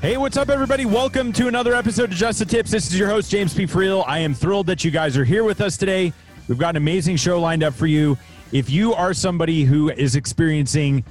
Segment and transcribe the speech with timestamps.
[0.00, 0.86] Hey, what's up, everybody?
[0.86, 2.70] Welcome to another episode of Just the Tips.
[2.70, 3.66] This is your host, James P.
[3.66, 4.02] Friel.
[4.06, 6.14] I am thrilled that you guys are here with us today.
[6.48, 8.16] We've got an amazing show lined up for you.
[8.50, 11.04] If you are somebody who is experiencing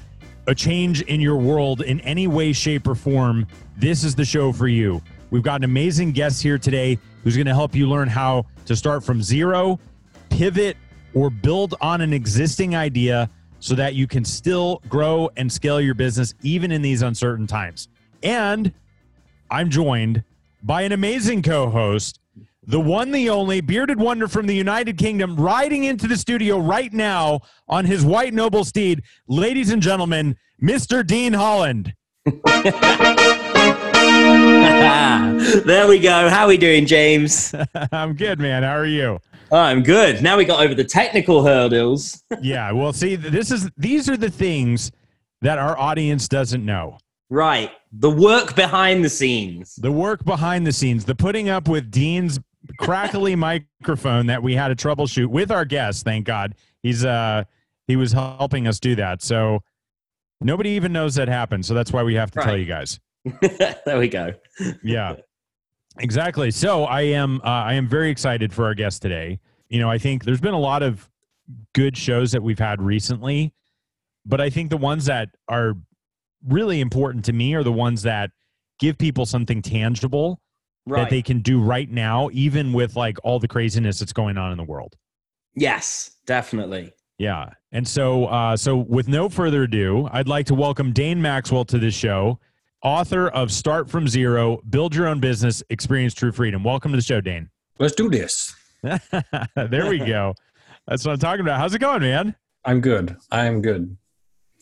[0.48, 3.46] a change in your world in any way, shape, or form,
[3.78, 5.04] this is the show for you.
[5.30, 8.76] We've got an amazing guest here today who's going to help you learn how to
[8.76, 9.80] start from zero,
[10.32, 10.78] pivot,
[11.14, 15.94] or build on an existing idea so that you can still grow and scale your
[15.94, 17.88] business even in these uncertain times.
[18.24, 18.74] And
[19.50, 20.24] I'm joined
[20.64, 22.20] by an amazing co host,
[22.66, 26.94] the one, the only bearded wonder from the United Kingdom, riding into the studio right
[26.94, 29.04] now on his white noble steed.
[29.28, 31.06] Ladies and gentlemen, Mr.
[31.06, 31.94] Dean Holland.
[35.66, 36.30] there we go.
[36.30, 37.56] How are we doing, James?
[37.92, 38.64] I'm good, man.
[38.64, 39.20] How are you?
[39.52, 40.22] I'm good.
[40.22, 42.24] Now we got over the technical hurdles.
[42.42, 44.92] yeah, well, see, this is these are the things
[45.42, 46.98] that our audience doesn't know.
[47.30, 47.72] Right.
[47.92, 49.76] The work behind the scenes.
[49.76, 52.40] The work behind the scenes, the putting up with Dean's
[52.80, 56.56] crackly microphone that we had to troubleshoot with our guest, thank God.
[56.84, 57.44] He's uh
[57.88, 59.22] he was helping us do that.
[59.22, 59.60] So
[60.42, 61.66] nobody even knows that happened.
[61.66, 62.46] So that's why we have to Right.
[62.46, 63.00] tell you guys.
[63.86, 64.34] there we go.
[64.84, 65.16] Yeah.
[66.00, 66.52] Exactly.
[66.52, 69.40] So I am uh, I am very excited for our guest today.
[69.70, 71.10] You know, I think there's been a lot of
[71.74, 73.54] good shows that we've had recently,
[74.26, 75.74] but I think the ones that are
[76.48, 78.32] really important to me are the ones that
[78.80, 80.40] give people something tangible
[80.88, 81.02] Right.
[81.04, 84.52] that they can do right now, even with like all the craziness that's going on
[84.52, 84.96] in the world.
[85.56, 86.94] yes, definitely.
[87.20, 87.50] Yeah.
[87.72, 91.78] And so, uh, so with no further ado, I'd like to welcome Dane Maxwell to
[91.78, 92.40] this show,
[92.82, 96.64] author of Start from Zero, Build Your Own Business, Experience True Freedom.
[96.64, 97.50] Welcome to the show, Dane.
[97.78, 98.56] Let's do this.
[98.82, 100.34] there we go.
[100.88, 101.60] That's what I'm talking about.
[101.60, 102.34] How's it going, man?
[102.66, 103.16] I'm good.
[103.32, 103.96] I'm good.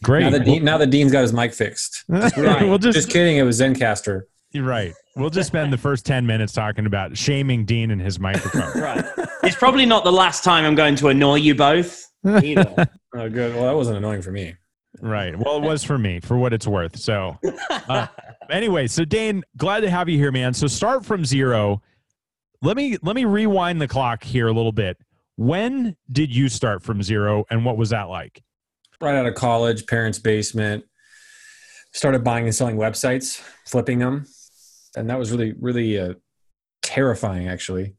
[0.04, 0.24] Great.
[0.24, 2.04] Now that, Dean, now that Dean's got his mic fixed.
[2.08, 3.38] we'll just, Just kidding.
[3.38, 4.24] It was Zencastr.
[4.52, 4.94] you're right.
[5.16, 8.82] We'll just spend the first 10 minutes talking about shaming Dean and his microphone.
[8.82, 9.04] Right.
[9.44, 12.88] it's probably not the last time I'm going to annoy you both either.
[13.16, 13.56] Oh, good.
[13.56, 14.54] Well, that wasn't annoying for me.
[15.02, 15.36] Right.
[15.36, 16.98] Well, it was for me, for what it's worth.
[17.00, 17.40] So,
[17.90, 18.08] uh,
[18.52, 20.54] anyway, so Dane, glad to have you here, man.
[20.54, 21.82] So, start from zero.
[22.62, 24.98] Let me let me rewind the clock here a little bit.
[25.36, 28.44] When did you start from zero, and what was that like?
[29.00, 30.86] Right out of college, parents' basement.
[31.94, 34.26] Started buying and selling websites, flipping them,
[34.96, 36.14] and that was really, really uh,
[36.84, 37.96] terrifying, actually,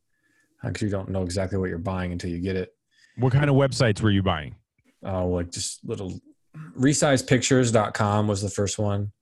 [0.62, 2.70] because you don't know exactly what you're buying until you get it.
[3.16, 4.56] What kind of websites were you buying?
[5.04, 6.20] Oh, like just little
[6.78, 9.12] resizepictures.com was the first one.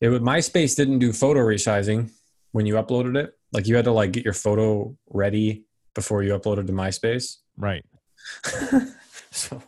[0.00, 2.10] It would MySpace didn't do photo resizing
[2.52, 3.34] when you uploaded it.
[3.52, 5.64] Like you had to like get your photo ready
[5.94, 7.36] before you uploaded to MySpace.
[7.56, 7.84] Right.
[9.30, 9.62] So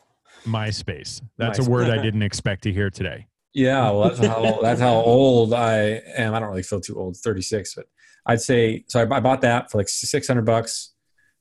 [0.46, 1.22] MySpace.
[1.36, 3.26] That's a word I didn't expect to hear today.
[3.54, 6.34] yeah, well that's how that's how old I am.
[6.34, 7.86] I don't really feel too old, 36, but
[8.26, 10.92] I'd say so I, I bought that for like 600 bucks,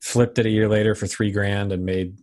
[0.02, 2.18] flipped it a year later for 3 grand and made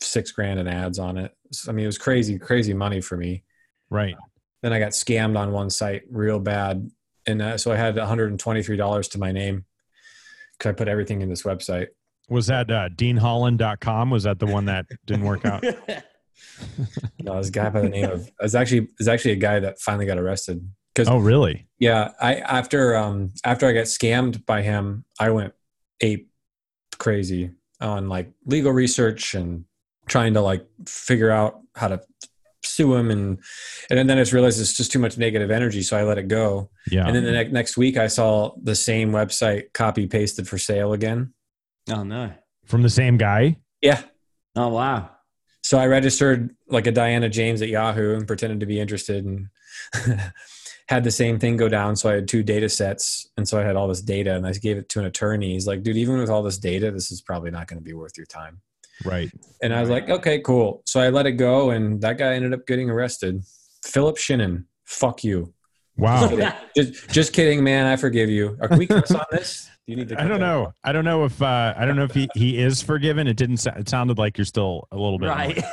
[0.00, 1.34] 6 grand in ads on it.
[1.52, 3.44] So, I mean, it was crazy crazy money for me.
[3.90, 4.14] Right.
[4.62, 6.90] then I got scammed on one site real bad,
[7.26, 9.64] and uh, so I had 123 dollars to my name
[10.58, 11.88] because I put everything in this website.
[12.28, 14.10] Was that uh, DeanHolland.com?
[14.10, 15.64] Was that the one that didn't work out?
[17.20, 20.06] No, this guy by the name of it's actually it's actually a guy that finally
[20.06, 21.66] got arrested because Oh, really?
[21.78, 25.54] yeah, I after um after I got scammed by him, I went
[26.00, 26.30] ape
[26.98, 27.50] crazy
[27.80, 29.64] on like legal research and
[30.06, 32.00] trying to like figure out how to
[32.64, 33.38] sue him and
[33.90, 36.26] and then I just realized it's just too much negative energy, so I let it
[36.28, 36.70] go.
[36.90, 37.06] Yeah.
[37.06, 40.92] And then the ne- next week, I saw the same website copy pasted for sale
[40.92, 41.32] again.
[41.90, 42.32] oh no.
[42.66, 43.58] From the same guy?
[43.80, 44.02] Yeah.
[44.56, 45.10] Oh wow.
[45.62, 49.48] So I registered like a Diana James at Yahoo and pretended to be interested and
[50.88, 51.96] had the same thing go down.
[51.96, 53.28] So I had two data sets.
[53.36, 55.52] And so I had all this data and I gave it to an attorney.
[55.52, 57.92] He's like, dude, even with all this data, this is probably not going to be
[57.92, 58.60] worth your time.
[59.04, 59.30] Right.
[59.62, 60.82] And I was like, okay, cool.
[60.86, 61.70] So I let it go.
[61.70, 63.42] And that guy ended up getting arrested.
[63.84, 64.64] Philip Shinnon.
[64.84, 65.52] Fuck you.
[65.96, 66.28] Wow.
[66.74, 67.86] just, just kidding, man.
[67.86, 68.56] I forgive you.
[68.60, 69.68] Are we curse on this?
[69.88, 70.20] Do you need to?
[70.22, 70.66] I don't know.
[70.66, 70.74] off?
[70.84, 73.26] I don't know if uh, I don't know if he, he is forgiven.
[73.26, 73.56] It didn't.
[73.56, 75.64] sa- It sounded like you're still a little bit, Right.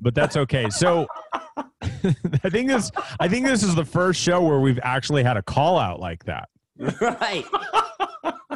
[0.00, 0.70] but that's okay.
[0.70, 1.08] So
[1.82, 2.92] I think this.
[3.18, 6.24] I think this is the first show where we've actually had a call out like
[6.26, 6.50] that.
[7.00, 7.44] right.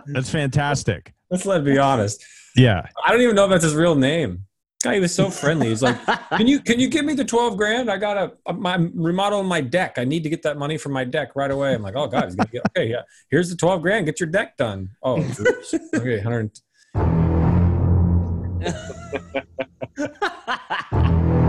[0.06, 1.12] That's fantastic.
[1.30, 2.24] Let's let be honest.
[2.54, 2.86] Yeah.
[3.04, 4.45] I don't even know if that's his real name.
[4.86, 5.68] Guy he was so friendly.
[5.68, 5.98] He's like,
[6.30, 7.90] "Can you can you give me the twelve grand?
[7.90, 9.98] I got a I'm remodeling my deck.
[9.98, 12.24] I need to get that money from my deck right away." I'm like, "Oh God,
[12.24, 12.88] he's gonna get okay.
[12.88, 14.06] Yeah, here's the twelve grand.
[14.06, 15.74] Get your deck done." Oh, oops.
[15.94, 16.58] okay, hundred.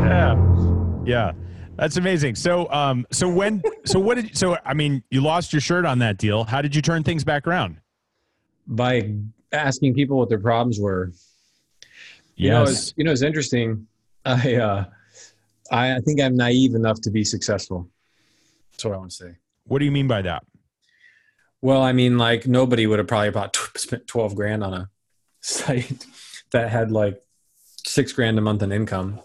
[0.07, 1.04] Yeah.
[1.06, 1.31] Yeah.
[1.78, 2.36] That's amazing.
[2.36, 6.00] So, um, so when, so what did, so I mean, you lost your shirt on
[6.00, 6.44] that deal.
[6.44, 7.80] How did you turn things back around?
[8.66, 9.13] By
[9.51, 11.12] asking people what their problems were.
[12.38, 13.88] You know, it's, you know, it's interesting.
[14.25, 14.86] I, uh,
[15.72, 17.89] I, I think I'm naive enough to be successful.
[18.72, 19.36] That's what I want to say.
[19.66, 20.45] What do you mean by that?
[21.62, 24.89] Well, I mean, like nobody would have probably bought spent twelve grand on a
[25.42, 26.06] site
[26.51, 27.22] that had like
[27.86, 29.19] six grand a month in income.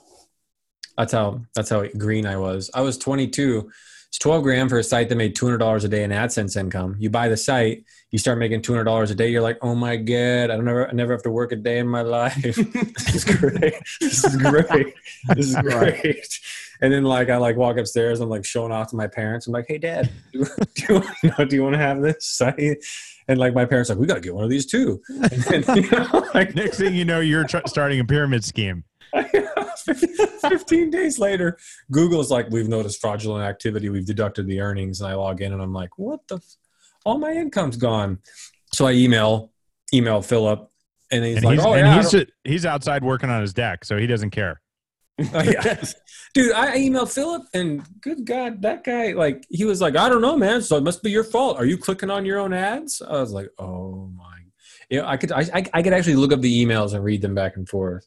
[0.97, 2.71] That's how that's how green I was.
[2.75, 3.71] I was 22.
[4.09, 6.97] It's 12 grand for a site that made $200 a day in AdSense income.
[6.99, 9.31] You buy the site, you start making $200 a day.
[9.31, 11.79] You're like, oh my god, I don't ever, I never have to work a day
[11.79, 12.37] in my life.
[12.43, 13.75] this is great.
[14.01, 14.95] This is great.
[15.29, 16.39] This is great.
[16.83, 18.21] And then like I like walk upstairs.
[18.21, 19.47] I'm like showing off to my parents.
[19.47, 20.45] I'm like, hey dad, do,
[20.75, 22.85] do, you, know, do you want to have this site?
[23.29, 25.01] And like my parents are like, we got to get one of these too.
[25.09, 28.85] And then, you know, like Next thing you know, you're tr- starting a pyramid scheme.
[29.85, 31.57] 15 days later,
[31.91, 33.89] Google's like, we've noticed fraudulent activity.
[33.89, 35.01] We've deducted the earnings.
[35.01, 36.37] And I log in and I'm like, what the?
[36.37, 36.57] F-
[37.05, 38.19] All my income's gone.
[38.73, 39.53] So I email,
[39.93, 40.69] email Philip.
[41.11, 42.03] And he's And like, he's, oh, and yeah.
[42.03, 44.61] He's, he's outside working on his deck, so he doesn't care.
[45.35, 45.81] Oh, yeah.
[46.35, 50.23] Dude, I emailed Philip and good God, that guy, like, he was like, I don't
[50.23, 50.63] know, man.
[50.63, 51.59] So it must be your fault.
[51.59, 53.03] Are you clicking on your own ads?
[53.03, 54.39] I was like, oh my.
[54.89, 57.35] Yeah, I could, I, I I could actually look up the emails and read them
[57.35, 58.07] back and forth.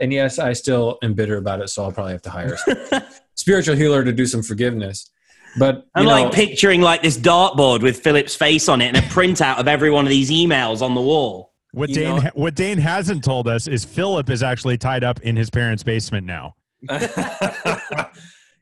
[0.00, 1.68] And yes, I still am bitter about it.
[1.68, 3.02] So I'll probably have to hire a
[3.34, 5.10] spiritual healer to do some forgiveness.
[5.58, 8.96] But, you I'm know, like picturing like this dartboard with Philip's face on it and
[8.96, 11.54] a printout of every one of these emails on the wall.
[11.72, 15.36] What Dane know- what Dane hasn't told us is Philip is actually tied up in
[15.36, 16.54] his parents' basement now.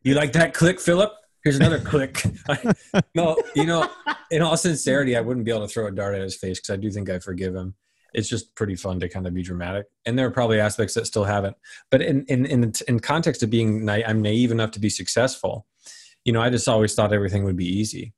[0.02, 1.12] you like that click, Philip?
[1.44, 2.22] Here's another click.
[3.14, 3.88] no, you know,
[4.30, 6.70] in all sincerity, I wouldn't be able to throw a dart at his face because
[6.70, 7.74] I do think I forgive him.
[8.14, 11.06] It's just pretty fun to kind of be dramatic, and there are probably aspects that
[11.06, 11.56] still haven't.
[11.90, 15.66] But in in in, in context of being, na- I'm naive enough to be successful.
[16.24, 18.14] You know, I just always thought everything would be easy,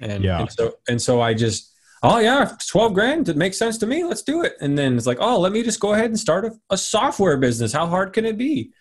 [0.00, 0.40] and, Yeah.
[0.40, 1.72] and so and so I just,
[2.02, 4.04] oh yeah, twelve grand, it makes sense to me.
[4.04, 4.54] Let's do it.
[4.60, 7.36] And then it's like, oh, let me just go ahead and start a, a software
[7.38, 7.72] business.
[7.72, 8.72] How hard can it be?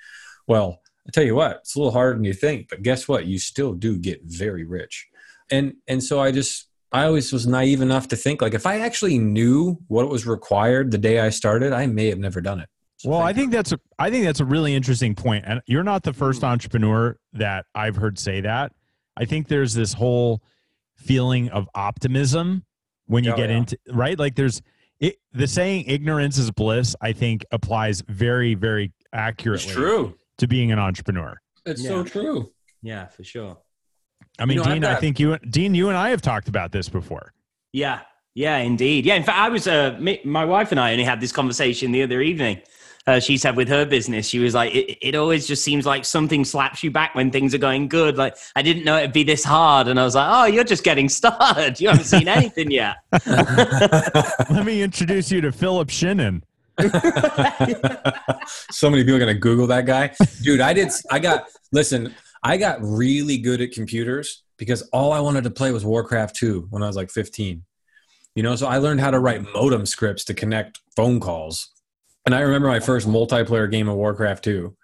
[0.48, 3.26] Well, I tell you what, it's a little harder than you think, but guess what?
[3.26, 5.08] You still do get very rich.
[5.52, 8.80] And and so I just I always was naive enough to think like if I
[8.80, 12.70] actually knew what was required the day I started, I may have never done it.
[13.06, 15.46] So Well, I thank think that's a I think that's a really interesting point.
[15.48, 16.48] And you're not the first Hmm.
[16.48, 18.72] entrepreneur that I've heard say that.
[19.16, 20.42] I think there's this whole
[20.96, 22.66] feeling of optimism
[23.06, 23.58] when you Oh, get yeah.
[23.58, 24.62] into right like there's
[25.00, 30.16] it, the saying ignorance is bliss I think applies very very accurately true.
[30.40, 31.38] to being an entrepreneur.
[31.66, 31.90] It's Yeah.
[31.90, 32.52] so true.
[32.82, 33.58] Yeah, for sure.
[34.40, 36.72] I mean, know, I've Dean, I think you Dean you and I have talked about
[36.72, 37.34] this before.
[37.72, 38.02] Yeah,
[38.34, 39.06] yeah, indeed.
[39.06, 41.92] Yeah, in fact, I was uh, me, my wife and I only had this conversation
[41.92, 42.62] the other evening.
[43.08, 44.28] Uh, she's had with her business.
[44.28, 47.54] She was like, it, "It always just seems like something slaps you back when things
[47.54, 48.18] are going good.
[48.18, 50.84] Like I didn't know it'd be this hard." And I was like, "Oh, you're just
[50.84, 51.80] getting started.
[51.80, 52.98] You haven't seen anything yet."
[53.28, 56.42] Let me introduce you to Philip Shinnon.
[58.72, 60.62] so many people are gonna Google that guy, dude.
[60.62, 60.90] I did.
[61.12, 61.46] I got.
[61.72, 66.36] Listen, I got really good at computers because all I wanted to play was Warcraft
[66.36, 67.64] 2 when I was like 15.
[68.36, 71.72] You know, so I learned how to write modem scripts to connect phone calls.
[72.26, 74.76] And I remember my first multiplayer game of Warcraft 2.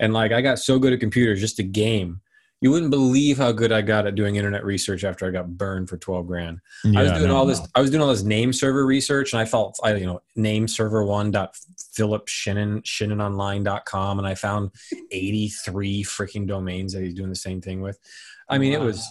[0.00, 2.20] And like I got so good at computers just a game.
[2.62, 5.88] You wouldn't believe how good I got at doing internet research after I got burned
[5.88, 6.58] for 12 grand.
[6.94, 7.36] I was doing no.
[7.36, 7.60] all this.
[7.74, 10.68] I was doing all this name server research, and I felt I you know name
[10.68, 11.56] server one dot
[11.94, 14.72] Philip Shinnon ShinnonOnline.com, and I found
[15.10, 17.98] eighty three freaking domains that he's doing the same thing with.
[18.46, 19.10] I mean, it was.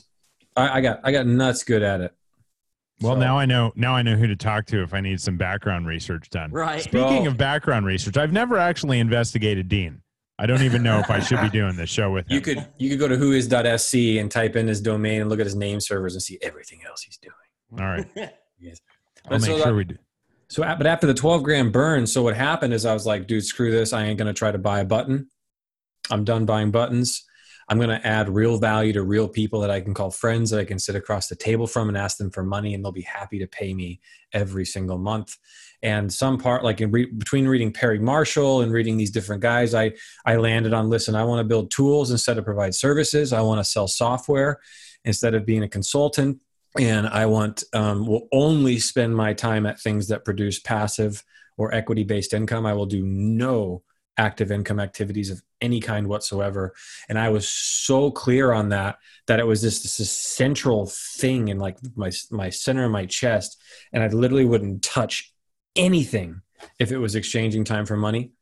[0.56, 2.14] I, I got I got nuts good at it.
[3.02, 3.72] Well, So- now I know.
[3.76, 6.52] Now I know who to talk to if I need some background research done.
[6.52, 6.82] Right.
[6.82, 7.28] Speaking Bro.
[7.32, 10.02] of background research, I've never actually investigated Dean.
[10.38, 12.36] I don't even know if I should be doing this show with him.
[12.36, 15.46] You could you could go to whois.sc and type in his domain and look at
[15.46, 17.34] his name servers and see everything else he's doing.
[17.82, 18.08] All right.
[18.62, 18.82] Yes.
[19.26, 19.96] I'll And make so sure that- we do.
[20.50, 23.46] So, but after the 12 grand burn, so what happened is I was like, dude,
[23.46, 23.94] screw this.
[23.94, 25.30] I ain't going to try to buy a button.
[26.10, 27.24] I'm done buying buttons.
[27.70, 30.60] I'm going to add real value to real people that I can call friends that
[30.60, 33.02] I can sit across the table from and ask them for money, and they'll be
[33.02, 34.02] happy to pay me
[34.34, 35.38] every single month.
[35.84, 39.74] And some part, like in re- between reading Perry Marshall and reading these different guys,
[39.76, 39.94] I
[40.26, 41.16] I landed on listen.
[41.16, 43.32] I want to build tools instead of provide services.
[43.32, 44.60] I want to sell software
[45.06, 46.40] instead of being a consultant.
[46.78, 51.24] And I want um, will only spend my time at things that produce passive
[51.58, 52.66] or equity based income.
[52.66, 53.84] I will do no
[54.20, 56.76] active income activities of any kind whatsoever.
[57.08, 58.98] And i was so clear on that
[59.28, 63.62] that it was just this central thing in like my my center of my chest.
[63.94, 65.34] And i literally wouldn't touch
[65.76, 66.42] anything
[66.78, 68.34] if it was exchanging time for money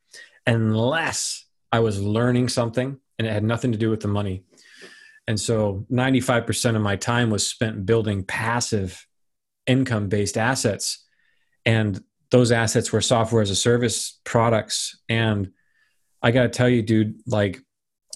[0.48, 4.43] unless i was learning something and it had nothing to do with the money.
[5.27, 9.05] And so 95% of my time was spent building passive
[9.65, 11.05] income based assets.
[11.65, 15.51] And those assets were software as a service products and
[16.21, 17.59] I got to tell you, dude, like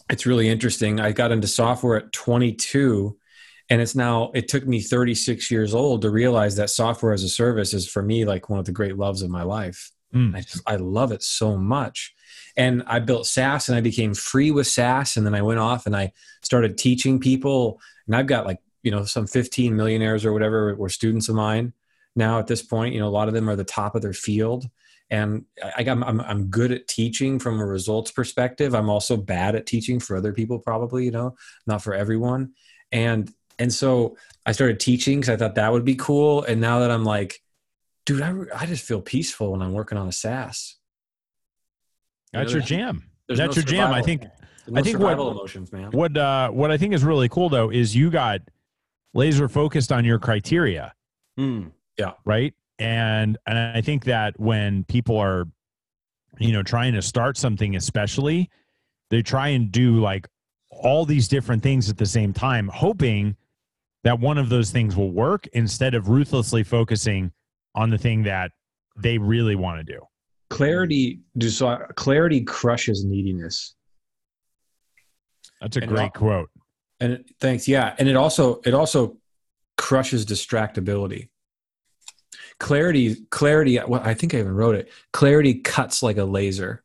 [0.09, 0.99] it's really interesting.
[0.99, 3.17] I got into software at 22
[3.69, 7.29] and it's now it took me 36 years old to realize that software as a
[7.29, 9.91] service is for me like one of the great loves of my life.
[10.13, 10.35] Mm.
[10.35, 12.13] I just I love it so much.
[12.57, 15.85] And I built SaaS and I became free with SaaS and then I went off
[15.85, 20.33] and I started teaching people and I've got like, you know, some 15 millionaires or
[20.33, 21.71] whatever were students of mine
[22.15, 24.11] now at this point, you know, a lot of them are the top of their
[24.11, 24.65] field
[25.11, 28.73] and I, am I'm, I'm good at teaching from a results perspective.
[28.73, 31.35] I'm also bad at teaching for other people, probably, you know,
[31.67, 32.53] not for everyone.
[32.93, 34.15] And and so
[34.45, 36.43] I started teaching because I thought that would be cool.
[36.43, 37.41] And now that I'm like,
[38.05, 40.77] dude, I, I just feel peaceful when I'm working on a SaaS.
[42.31, 43.03] That's your jam.
[43.27, 43.75] That's no your survival.
[43.75, 43.93] jam.
[43.93, 44.23] I think.
[44.67, 45.91] No I think what emotions, man.
[45.91, 48.39] What uh, what I think is really cool though is you got
[49.13, 50.93] laser focused on your criteria.
[51.37, 52.13] Mm, yeah.
[52.23, 55.45] Right and and i think that when people are
[56.39, 58.49] you know trying to start something especially
[59.09, 60.27] they try and do like
[60.69, 63.35] all these different things at the same time hoping
[64.03, 67.31] that one of those things will work instead of ruthlessly focusing
[67.75, 68.51] on the thing that
[68.97, 69.99] they really want to do.
[70.49, 73.75] Clarity so clarity crushes neediness.
[75.61, 76.49] That's a and great quote.
[76.99, 77.95] and it, thanks yeah.
[77.99, 79.17] And it also it also
[79.77, 81.29] crushes distractibility
[82.61, 84.89] clarity clarity well, i think i even wrote it.
[85.11, 86.83] Clarity cuts like a laser.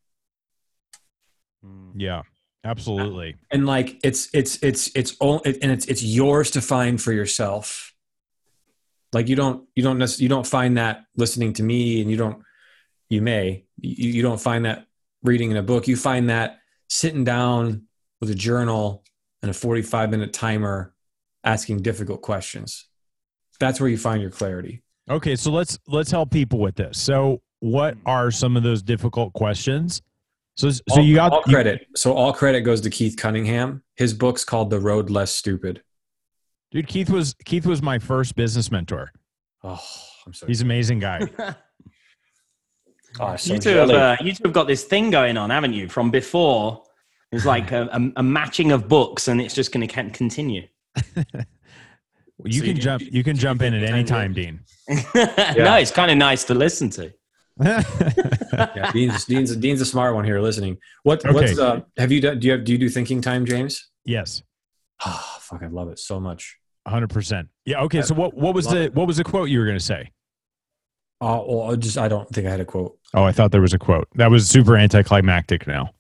[1.65, 1.93] Mm.
[1.97, 2.23] yeah
[2.65, 3.37] absolutely.
[3.51, 7.93] And like it's it's it's it's all and it's it's yours to find for yourself.
[9.13, 12.17] Like you don't you don't necessarily you don't find that listening to me and you
[12.17, 12.43] don't
[13.11, 14.87] you may you, you don't find that
[15.23, 15.87] reading in a book.
[15.87, 17.87] You find that sitting down
[18.21, 19.05] with a journal
[19.43, 20.95] and a 45 minute timer
[21.45, 22.87] asking difficult questions.
[23.61, 26.99] That's where you find your clarity Okay, so let's let's help people with this.
[26.99, 30.03] So, what are some of those difficult questions?
[30.57, 31.83] So, so all, you got all credit.
[31.83, 33.83] You, so all credit goes to Keith Cunningham.
[33.95, 35.83] His book's called The Road Less Stupid.
[36.73, 39.13] Dude, Keith was Keith was my first business mentor.
[39.63, 39.81] Oh,
[40.27, 40.47] I'm so.
[40.47, 41.21] He's an amazing guy.
[43.21, 45.75] oh, so you two have uh, you two have got this thing going on, haven't
[45.75, 45.89] you?
[45.89, 46.83] From before,
[47.31, 50.67] it's like a, a, a matching of books, and it's just going to continue.
[52.45, 53.03] you so can you, jump.
[53.03, 54.61] You can jump in at any time, Dean.
[54.89, 57.13] no, it's kind of nice to listen to.
[57.61, 60.77] yeah, Dean's, Dean's, Dean's a smart one here listening.
[61.03, 61.35] What, okay.
[61.35, 63.89] what's, uh, have you done, do you have, do you do thinking time, James?
[64.05, 64.43] Yes.
[65.05, 65.63] Oh, fuck.
[65.63, 66.57] I love it so much.
[66.87, 67.49] hundred percent.
[67.65, 67.81] Yeah.
[67.83, 68.03] Okay.
[68.03, 68.95] So what, what was the, it.
[68.95, 70.13] what was the quote you were going to say?
[71.21, 72.99] Uh, well, I just, I don't think I had a quote.
[73.15, 74.07] Oh, I thought there was a quote.
[74.17, 75.93] That was super anticlimactic now.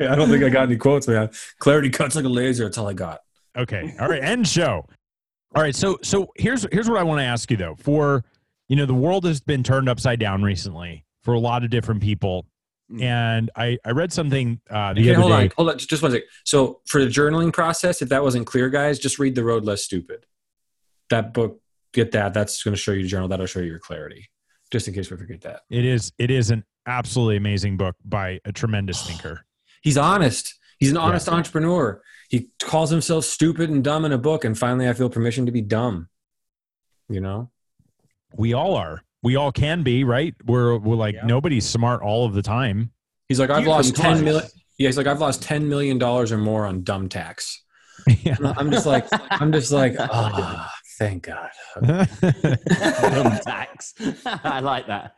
[0.00, 1.30] Yeah, I don't think I got any quotes, man.
[1.58, 2.64] Clarity cuts like a laser.
[2.64, 3.20] That's all I got.
[3.56, 3.94] Okay.
[4.00, 4.22] All right.
[4.22, 4.86] End show.
[5.54, 7.74] All right, so so here's here's what I want to ask you though.
[7.74, 8.24] For
[8.68, 12.02] you know, the world has been turned upside down recently for a lot of different
[12.02, 12.46] people.
[12.90, 13.02] Mm.
[13.02, 15.42] And I, I read something uh, the okay, other hold day.
[15.42, 16.28] On, hold on, just one second.
[16.44, 19.82] So for the journaling process, if that wasn't clear, guys, just read The Road Less
[19.82, 20.24] Stupid.
[21.08, 21.60] That book,
[21.92, 22.32] get that.
[22.32, 23.26] That's going to show you journal.
[23.26, 24.28] That'll show you your clarity.
[24.70, 25.62] Just in case we forget that.
[25.68, 26.12] It is.
[26.18, 29.44] It is an absolutely amazing book by a tremendous thinker.
[29.80, 30.58] He's honest.
[30.78, 31.34] He's an honest yeah.
[31.34, 32.00] entrepreneur.
[32.28, 35.52] He calls himself stupid and dumb in a book and finally i feel permission to
[35.52, 36.08] be dumb
[37.10, 37.50] you know?
[38.34, 39.02] We all are.
[39.22, 40.34] We all can be right?
[40.46, 41.26] We're we're like yeah.
[41.26, 42.92] nobody's smart all of the time.
[43.28, 46.38] He's like i've lost 10 million yeah he's like i've lost 10 million dollars or
[46.38, 47.62] more on dumb tax.
[48.22, 48.36] Yeah.
[48.56, 50.66] i'm just like i'm just like oh
[50.98, 51.50] thank god.
[51.82, 53.94] Dumb tax.
[54.24, 55.14] I like that.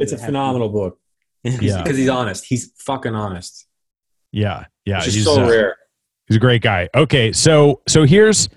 [0.00, 0.98] It's a phenomenal book.
[1.44, 1.82] Yeah.
[1.82, 2.46] Because he's honest.
[2.46, 3.67] He's fucking honest
[4.32, 5.76] yeah yeah he's so uh, rare
[6.28, 6.88] He's a great guy.
[6.94, 8.50] Okay, so so here's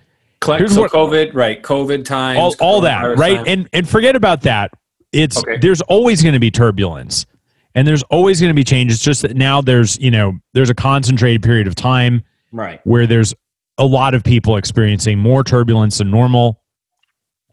[0.46, 1.62] here's so what, COVID, right?
[1.64, 3.38] COVID times, all, all that, right?
[3.38, 3.46] Time.
[3.48, 4.72] And and forget about that.
[5.14, 5.58] It's okay.
[5.58, 7.26] there's always going to be turbulence,
[7.74, 8.92] and there's always going to be change.
[8.92, 12.82] It's just that now there's you know there's a concentrated period of time Right.
[12.84, 13.34] where there's
[13.78, 16.62] a lot of people experiencing more turbulence than normal.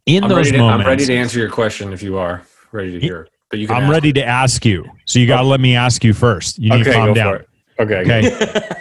[0.07, 2.43] In I'm those ready, to, moments, I'm ready to answer your question if you are
[2.73, 3.29] ready to hear.
[3.51, 3.93] But you can I'm ask.
[3.93, 4.85] ready to ask you.
[5.05, 6.59] So you got to let me ask you first.
[6.59, 7.45] You need Okay, to calm go down.
[7.81, 8.01] Okay.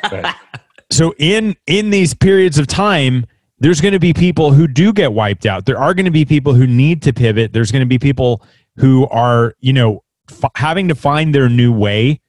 [0.06, 0.32] Okay.
[0.90, 3.26] So in in these periods of time
[3.60, 6.24] there's going to be people who do get wiped out there are going to be
[6.24, 8.42] people who need to pivot there's going to be people
[8.78, 10.02] who are you know
[10.32, 12.22] f- having to find their new way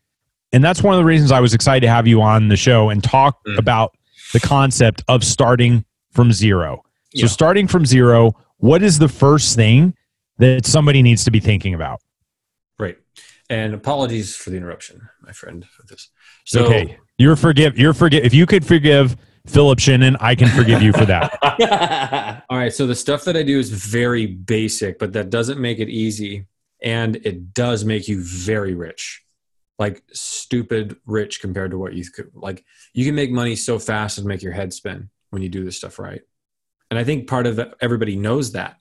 [0.53, 2.89] and that's one of the reasons i was excited to have you on the show
[2.91, 3.59] and talk Mm.
[3.59, 3.97] about
[4.33, 6.83] the concept of starting from zero
[7.15, 7.27] so Yeah.
[7.29, 9.95] starting from zero what is the first thing
[10.39, 12.01] that somebody needs to be thinking about
[12.77, 12.99] Right.
[13.51, 16.11] And apologies for the interruption, my friend, for this.
[16.49, 20.83] So, okay you're forgive you're forgive if you could forgive philip shinnon i can forgive
[20.83, 21.39] you for that
[22.49, 22.73] all right.
[22.73, 26.47] So the stuff that I do is very basic, but that doesn't make it easy.
[26.83, 29.23] And it does make you very rich,
[29.79, 32.31] like stupid rich compared to what you could.
[32.35, 32.65] Like
[32.95, 35.77] you can make money so fast and make your head spin when you do this
[35.77, 36.23] stuff right.
[36.91, 38.77] And I think part of that, everybody knows that.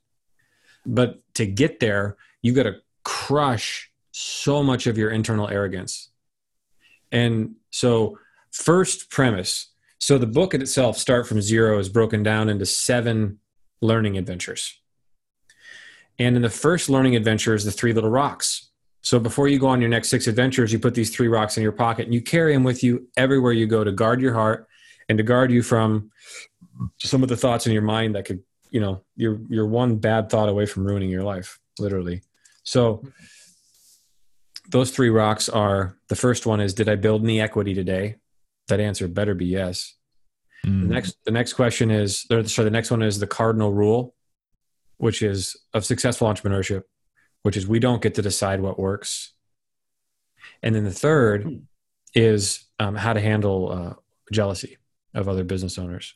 [0.85, 6.06] But to get there, you got to crush so much of your internal arrogance.
[7.11, 8.17] And so,
[8.51, 13.39] first premise so the book in itself, Start from Zero, is broken down into seven
[13.81, 14.79] learning adventures.
[16.19, 18.69] And in the first learning adventure is the three little rocks.
[19.01, 21.63] So before you go on your next six adventures, you put these three rocks in
[21.63, 24.67] your pocket and you carry them with you everywhere you go to guard your heart
[25.07, 26.11] and to guard you from
[26.99, 30.29] some of the thoughts in your mind that could, you know, you're you're one bad
[30.29, 32.21] thought away from ruining your life, literally.
[32.63, 33.03] So
[34.67, 38.15] those three rocks are the first one is did I build any equity today?
[38.67, 39.95] That answer better be yes.
[40.65, 40.87] Mm.
[40.87, 44.15] The next, the next question is, or sorry, the next one is the cardinal rule,
[44.97, 46.83] which is of successful entrepreneurship,
[47.43, 49.33] which is we don't get to decide what works.
[50.61, 51.61] And then the third
[52.13, 53.93] is um, how to handle uh,
[54.31, 54.77] jealousy
[55.13, 56.13] of other business owners.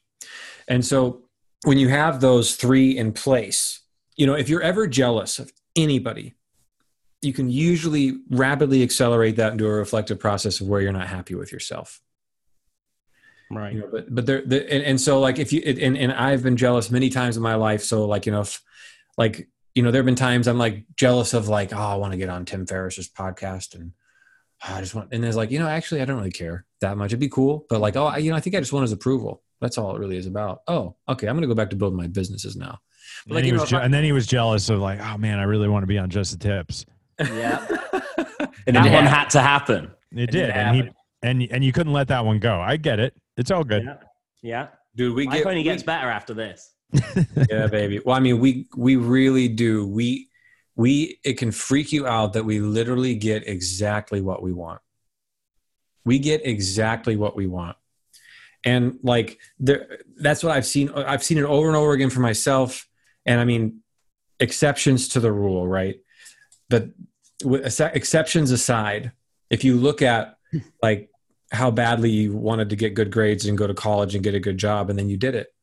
[0.67, 1.23] And so
[1.63, 3.81] when you have those three in place,
[4.15, 6.35] you know, if you're ever jealous of anybody,
[7.21, 11.35] you can usually rapidly accelerate that into a reflective process of where you're not happy
[11.35, 12.01] with yourself
[13.53, 13.73] Right.
[13.73, 16.41] you know, but but there, the, and, and so like if you and, and I've
[16.41, 17.83] been jealous many times in my life.
[17.83, 18.61] So like you know, if,
[19.17, 22.13] like you know, there have been times I'm like jealous of like, oh, I want
[22.13, 23.91] to get on Tim Ferriss's podcast, and
[24.67, 26.95] oh, I just want, and there's like, you know, actually, I don't really care that
[26.95, 27.07] much.
[27.09, 28.93] It'd be cool, but like, oh, I, you know, I think I just want his
[28.93, 29.43] approval.
[29.59, 30.61] That's all it really is about.
[30.69, 32.79] Oh, okay, I'm gonna go back to building my businesses now.
[33.25, 35.01] And, Like, then he know, was je- I- and then he was jealous of like,
[35.01, 36.85] oh man, I really want to be on Just the Tips.
[37.19, 37.65] Yeah.
[38.17, 39.91] and that then one yeah, had to happen.
[40.11, 40.83] It it did, and happened.
[40.83, 42.59] he and and you couldn't let that one go.
[42.59, 43.13] I get it.
[43.37, 43.83] It's all good.
[43.83, 43.97] Yeah.
[44.43, 44.67] Yeah.
[44.95, 46.73] dude, we Life get only we- gets better after this.
[47.49, 50.27] yeah baby well i mean we we really do we
[50.75, 54.81] we it can freak you out that we literally get exactly what we want
[56.03, 57.77] we get exactly what we want
[58.65, 62.19] and like there that's what i've seen i've seen it over and over again for
[62.19, 62.85] myself
[63.25, 63.79] and i mean
[64.41, 65.95] exceptions to the rule right
[66.71, 66.89] but
[67.93, 69.11] exceptions aside
[69.49, 70.37] if you look at
[70.81, 71.09] like
[71.51, 74.39] how badly you wanted to get good grades and go to college and get a
[74.39, 75.53] good job and then you did it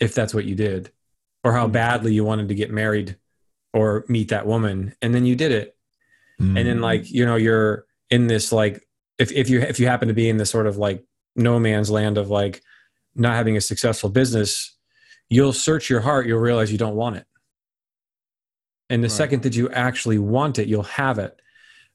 [0.00, 0.90] if that's what you did
[1.44, 3.16] or how badly you wanted to get married
[3.74, 5.76] or meet that woman and then you did it.
[6.40, 6.58] Mm.
[6.58, 8.82] and then like you know you're in this like
[9.18, 11.04] if, if you if you happen to be in this sort of like
[11.36, 12.62] no man's land of like
[13.14, 14.74] not having a successful business
[15.28, 17.26] you'll search your heart you'll realize you don't want it
[18.92, 19.16] and the Right.
[19.22, 21.34] second that you actually want it you'll have it.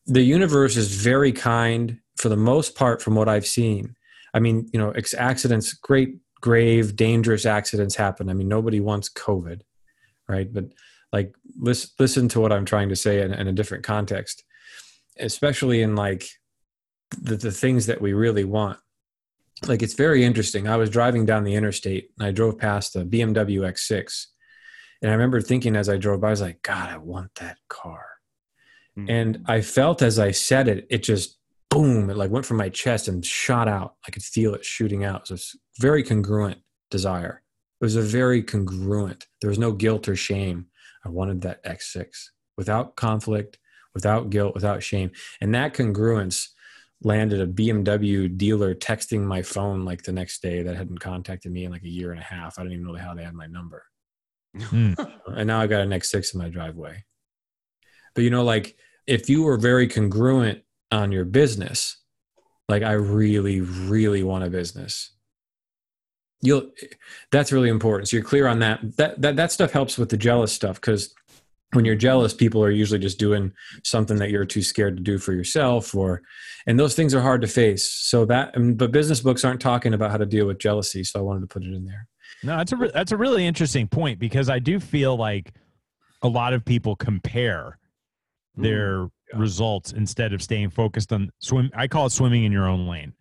[0.05, 3.95] The universe is very kind for the most part from what i've seen.
[4.33, 6.11] I mean you know ex- accidents great
[6.47, 8.29] grave dangerous accidents happen.
[8.29, 9.61] I mean nobody wants covid
[10.27, 10.51] right?
[10.51, 10.65] But
[11.13, 14.43] like listen, listen to what i'm trying to say in, in a different context
[15.19, 16.23] especially in like
[17.29, 18.77] the, the things that we really want.
[19.67, 20.67] Like it's very interesting.
[20.67, 24.25] I was driving down the interstate and i drove past a bmw x6
[25.01, 27.57] and i remember thinking as i drove by i was like god i want that
[27.69, 28.05] car.
[28.97, 29.09] Mm-hmm.
[29.09, 31.37] And i felt as i said it it just
[31.69, 33.95] boom it like went from my chest and shot out.
[34.07, 35.27] I could feel it shooting out.
[35.27, 37.43] So it's very congruent desire.
[37.81, 40.67] It was a very congruent there was no guilt or shame.
[41.05, 42.07] I wanted that x6
[42.57, 43.59] without conflict
[43.93, 45.11] without guilt without shame.
[45.41, 46.49] And that congruence
[47.03, 51.65] landed a bmw dealer texting my phone like the next day that hadn't contacted me
[51.65, 52.57] in like a year and a half.
[52.57, 53.85] I don't even know how they had my number
[54.61, 54.93] Hmm.
[55.27, 57.03] and now I've got an X6 in my driveway.
[58.15, 61.97] But you know, like if you were very congruent on your business,
[62.67, 65.13] like I really, really want a business.
[66.41, 66.71] You'll
[67.31, 68.09] that's really important.
[68.09, 68.79] So you're clear on that.
[68.97, 71.13] That that that stuff helps with the jealous stuff because
[71.73, 73.51] when you're jealous people are usually just doing
[73.83, 76.21] something that you're too scared to do for yourself or
[76.65, 80.11] and those things are hard to face so that but business books aren't talking about
[80.11, 82.07] how to deal with jealousy so i wanted to put it in there
[82.43, 85.53] No, that's a re- that's a really interesting point because I do feel like
[86.21, 87.79] a lot of people compare
[88.57, 88.63] mm.
[88.63, 89.39] their yeah.
[89.39, 91.71] results instead of staying focused on swim.
[91.75, 93.13] I call it swimming in your own lane,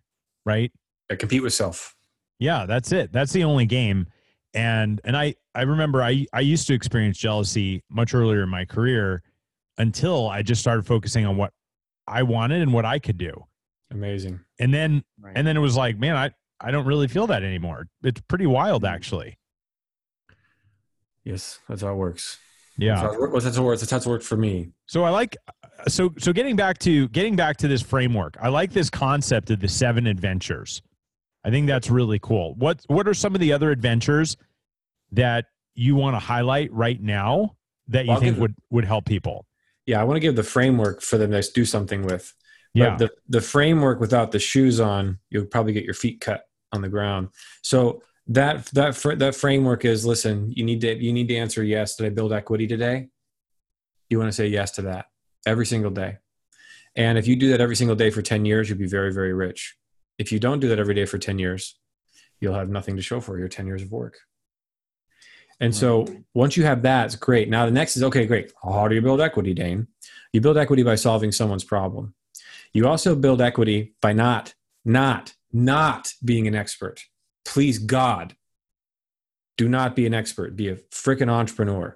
[0.45, 0.71] right?
[1.09, 1.95] I compete with self
[2.39, 3.11] Yeah, that's it.
[3.11, 4.07] That's the only game.
[4.53, 8.65] And and I I remember I I used to experience jealousy much earlier in my
[8.65, 9.23] career
[9.77, 11.53] until I just started focusing on what
[12.07, 13.45] I wanted and what I could do.
[13.91, 15.33] amazing And then Right.
[15.35, 17.87] and then it was like, man, I I don't really feel that anymore.
[18.03, 18.89] It's pretty wild mm.
[18.89, 19.37] actually.
[21.23, 22.37] yes that's how it works
[22.77, 22.95] Yeah.
[22.95, 23.43] that's how it, works.
[23.43, 25.35] that's how it works that's how it's worked for me So I like
[25.87, 28.35] so so getting back to getting back to this framework.
[28.41, 30.81] I like this concept of the seven adventures.
[31.45, 32.55] I think that's really cool.
[32.55, 34.35] What what are some of the other adventures
[35.11, 37.55] that you want to highlight right now
[37.89, 39.45] that you Well, think give- would would help people?
[39.85, 42.33] yeah i want to give the framework for them to do something with
[42.73, 42.97] but Yeah.
[42.97, 46.41] the, the framework without the shoes on you'll probably get your feet cut
[46.73, 47.29] on the ground
[47.61, 51.63] so that that fr- that framework is listen you need to you need to answer
[51.63, 53.07] yes did i build equity today
[54.09, 55.05] you want to say yes to that
[55.45, 56.17] every single day
[56.95, 59.33] and if you do that every single day for 10 years you'll be very very
[59.33, 59.77] rich
[60.17, 61.79] if you don't do that every day for 10 years
[62.41, 64.17] you'll have nothing to show for your 10 years of work
[65.59, 67.49] and so once you have that, it's great.
[67.49, 68.51] Now the next is okay, great.
[68.63, 69.87] How do you build equity, Dane?
[70.31, 72.13] You build equity by solving someone's problem.
[72.73, 74.53] You also build equity by not,
[74.85, 77.03] not, not being an expert.
[77.45, 78.35] Please God,
[79.57, 80.55] do not be an expert.
[80.55, 81.95] Be a freaking entrepreneur.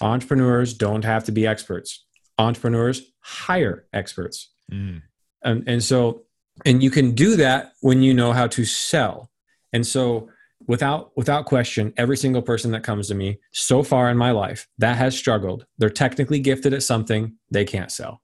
[0.00, 2.04] Entrepreneurs don't have to be experts.
[2.38, 4.50] Entrepreneurs hire experts.
[4.72, 5.02] Mm.
[5.42, 6.22] And, and so,
[6.64, 9.30] and you can do that when you know how to sell.
[9.72, 10.28] And so,
[10.66, 14.66] without without question, every single person that comes to me so far in my life
[14.78, 18.22] that has struggled, they're technically gifted at something they can't sell.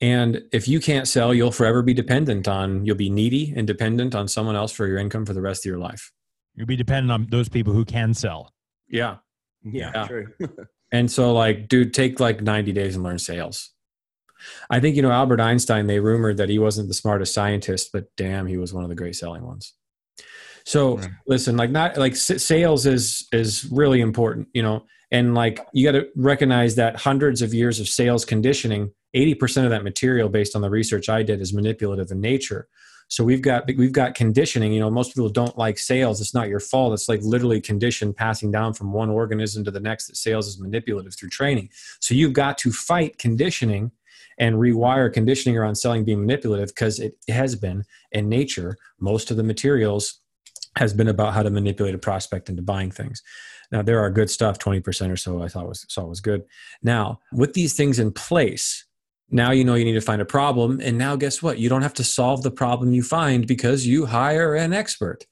[0.00, 4.14] And if you can't sell, you'll forever be dependent on, you'll be needy and dependent
[4.14, 6.12] on someone else for your income for the rest of your life.
[6.54, 8.52] You'll be dependent on those people who can sell.
[8.88, 9.16] Yeah.
[9.64, 10.06] Yeah, Yeah.
[10.06, 10.26] true.
[10.90, 13.74] And so, like, dude, take like 90 days and learn sales.
[14.70, 18.04] I think, you know, Albert Einstein, they rumored that he wasn't the smartest scientist, but
[18.16, 19.74] damn, he was one of the great selling ones.
[20.64, 21.10] So Right.
[21.26, 25.92] listen, like not like sales is, is really important, you know, and like you got
[25.98, 30.62] to recognize that hundreds of years of sales conditioning, 80% of that material based on
[30.62, 32.68] the research I did is manipulative in nature.
[33.08, 34.72] So we've got we've got conditioning.
[34.72, 36.20] You know, most people don't like sales.
[36.20, 36.92] It's not your fault.
[36.92, 40.08] It's like literally conditioned passing down from one organism to the next.
[40.08, 41.70] That sales is manipulative through training.
[42.00, 43.92] So you've got to fight conditioning
[44.38, 48.76] and rewire conditioning around selling being manipulative because it has been in nature.
[49.00, 50.20] Most of the materials
[50.76, 53.22] has been about how to manipulate a prospect into buying things.
[53.72, 55.42] Now there are good stuff, twenty percent or so.
[55.42, 56.44] I thought was saw was good.
[56.82, 58.84] Now with these things in place,
[59.30, 61.58] now you know you need to find a problem and now guess what?
[61.58, 65.26] You don't have to solve the problem you find because you hire an expert.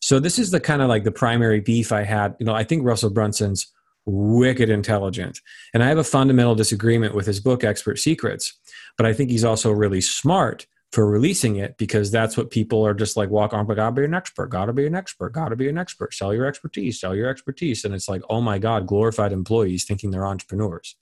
[0.00, 2.34] So this is the kind of like the primary beef i had.
[2.38, 3.72] You know i think russell brunson's
[4.04, 5.38] wicked intelligent
[5.72, 8.58] and i have a fundamental disagreement with his book expert secrets
[8.96, 12.92] but i think he's also really smart for releasing it because that's what people are
[12.92, 15.68] just like walk on but gotta be an expert gotta be an expert gotta be
[15.68, 16.12] an expert.
[16.12, 17.84] Sell your expertise sell your expertise.
[17.84, 20.96] And it's like oh my god glorified employees thinking they're entrepreneurs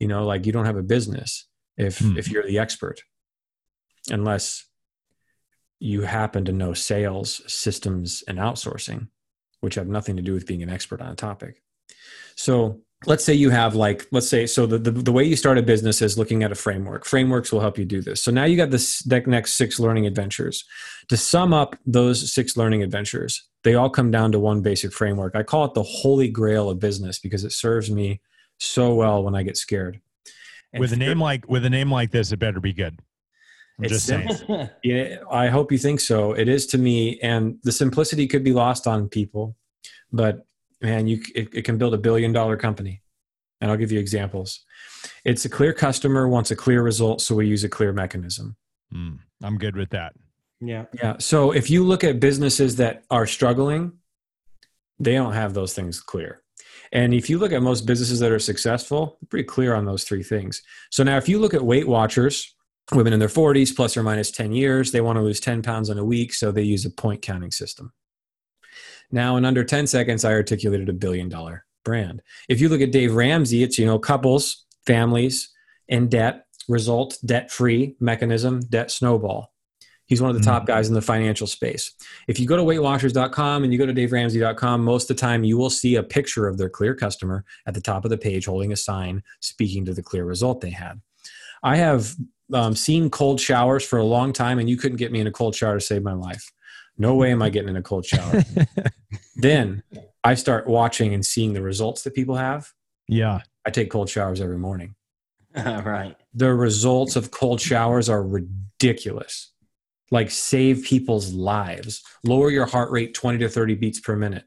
[0.00, 2.18] you know like you don't have a business if Hmm.
[2.18, 3.02] if you're the expert
[4.10, 4.66] unless
[5.78, 9.08] you happen to know sales systems and outsourcing
[9.60, 11.62] which have nothing to do with being an expert on a topic.
[12.34, 15.58] So let's say you have like let's say so the, the, the way you start
[15.58, 17.04] a business is looking at a framework.
[17.04, 18.22] Frameworks will help you do this.
[18.22, 20.64] So now you got this the next six learning adventures.
[21.08, 25.36] To sum up those six learning adventures they all come down to one basic framework.
[25.36, 28.22] I call it the holy grail of business because it serves me
[28.60, 30.00] so well when i get scared
[30.72, 32.94] And with a name like with a name like this, it better be good.
[33.78, 34.28] I'm It's just saying.
[34.32, 34.70] simple.
[34.84, 36.32] Yeah, I hope you think so.
[36.42, 39.56] It is to me, and the simplicity could be lost on people,
[40.12, 40.34] but
[40.80, 43.02] man, you it, it can build a billion dollar company.
[43.60, 44.50] And I'll give you examples.
[45.24, 48.54] It's a clear customer wants a clear result, so we use a clear mechanism.
[48.94, 50.12] Mm, I'm good with that.
[50.60, 50.84] yeah.
[51.02, 51.14] Yeah.
[51.18, 53.82] So if you look at businesses that are struggling,
[54.98, 56.42] they don't have those things clear.
[56.92, 60.22] And if you look at most businesses that are successful, pretty clear on those three
[60.22, 60.62] things.
[60.90, 62.54] So now if you look at Weight Watchers,
[62.92, 65.88] women in their 40s plus or minus 10 years, they want to lose 10 pounds
[65.88, 67.92] in a week, so they use a point counting system.
[69.12, 72.22] Now in under 10 seconds, I articulated a billion dollar brand.
[72.48, 75.50] If you look at Dave Ramsey, it's you know couples, families,
[75.88, 79.49] and debt, result debt free mechanism, debt snowball
[80.10, 80.50] He's one of the Mm-hmm.
[80.50, 81.92] top guys in the financial space.
[82.26, 85.56] If you go to weightwatchers.com and you go to daveramsey.com, most of the time you
[85.56, 88.72] will see a picture of their clear customer at the top of the page holding
[88.72, 91.00] a sign speaking to the clear result they had.
[91.62, 92.12] I have
[92.52, 95.30] um, seen cold showers for a long time, and you couldn't get me in a
[95.32, 96.50] cold shower to save my life.
[96.98, 98.42] No way am I getting in a cold shower.
[99.36, 99.82] then
[100.24, 102.68] I start watching and seeing the results that people have.
[103.06, 103.42] Yeah.
[103.64, 104.96] I take cold showers every morning.
[105.56, 106.16] right.
[106.34, 109.52] The results of cold showers are ridiculous.
[110.10, 114.44] Like save people's lives, lower your heart rate 20 to 30 beats per minute.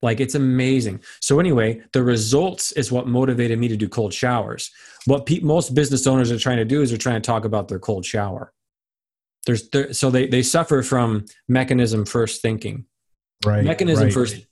[0.00, 1.00] Like it's amazing.
[1.20, 4.70] So anyway, the results is what motivated me to do cold showers.
[5.06, 7.68] What pe- most business owners are trying to do is they're trying to talk about
[7.68, 8.52] their cold shower.
[9.46, 12.86] There's there, so they they suffer from mechanism first thinking
[13.44, 13.64] Right.
[13.64, 14.14] mechanism right.
[14.14, 14.46] first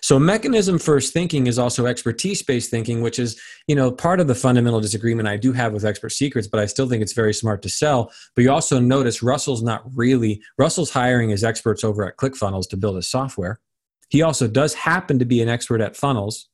[0.00, 4.26] so mechanism first thinking is also expertise based thinking which is you know part of
[4.26, 7.34] the fundamental disagreement i do have with expert secrets but i still think it's very
[7.34, 8.10] smart to sell.
[8.34, 12.76] But you also notice russell's not really russell's hiring his experts over at clickfunnels to
[12.76, 13.60] build his software.
[14.08, 16.48] He also does happen to be an expert at funnels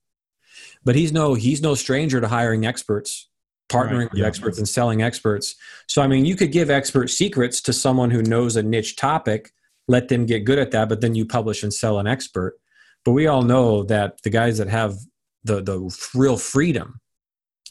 [0.84, 3.28] but he's no he's no stranger to hiring experts
[3.70, 4.26] partnering Right, with yeah.
[4.26, 5.54] experts and selling experts.
[5.86, 9.52] So i mean you could give expert secrets to someone who knows a niche topic
[9.88, 12.58] let them get good at that but then you publish and sell an expert
[13.04, 14.96] but we all know that the guys that have
[15.44, 17.00] the the real freedom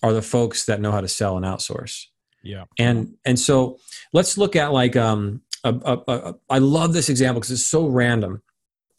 [0.02, 2.06] are the folks that know how to sell and outsource.
[2.42, 2.64] Yeah.
[2.78, 3.80] and and so
[4.14, 7.88] let's look at like um a, a, a, I love this example because it's so
[7.88, 8.42] random.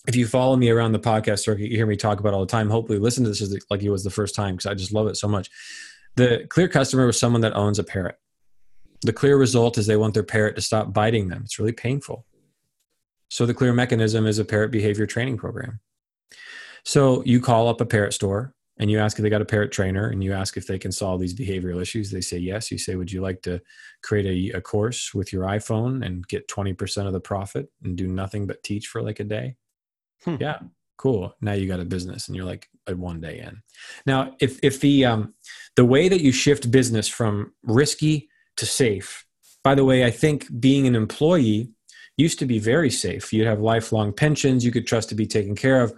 [0.07, 2.41] If you follow me around the podcast circuit you hear me talk about it all
[2.41, 4.75] the time hopefully listen to this as like it was the first time because i
[4.75, 5.51] just love it so much.
[6.17, 8.17] The clear customer was someone that owns a parrot.
[9.03, 11.43] The clear result is they want their parrot to stop biting them.
[11.45, 12.27] It's really painful.
[13.31, 15.81] So the clear mechanism is a parrot behavior training program
[16.85, 19.73] so you call up a parrot store and you ask if they got a parrot
[19.73, 22.11] trainer and you ask if they can solve these behavioral issues.
[22.11, 22.71] They say yes.
[22.73, 23.61] You say, Would you like to
[24.03, 28.07] create a, a course with your iPhone and get 20% of the profit and do
[28.07, 29.57] nothing but teach for like a day?
[30.25, 30.37] Hmm.
[30.41, 30.61] Yeah,
[30.97, 31.35] cool.
[31.43, 33.63] Now you got a business and you're like at one day in.
[34.07, 35.35] Now, if, if the, um,
[35.77, 39.27] the way that you shift business from risky to safe,
[39.63, 41.71] by the way, I think being an employee
[42.21, 43.33] used to be very safe.
[43.33, 45.95] You'd have lifelong pensions, you could trust to be taken care of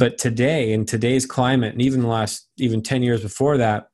[0.00, 3.90] but today in today's climate and even the last even 10 years before that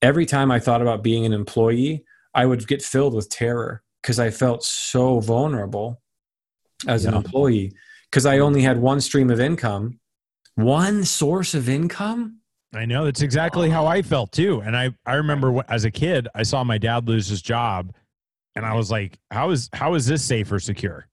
[0.00, 2.04] every time i thought about being an employee
[2.34, 6.00] i would get filled with terror because i felt so vulnerable
[6.88, 7.70] as an employee
[8.10, 10.00] because i only had one stream of income
[10.56, 12.38] one source of income
[12.74, 14.60] I know that's exactly how I felt too.
[14.60, 17.92] And I, I remember as a kid, I saw my dad lose his job,
[18.56, 21.06] and I was like, "How is how is this safe or secure?"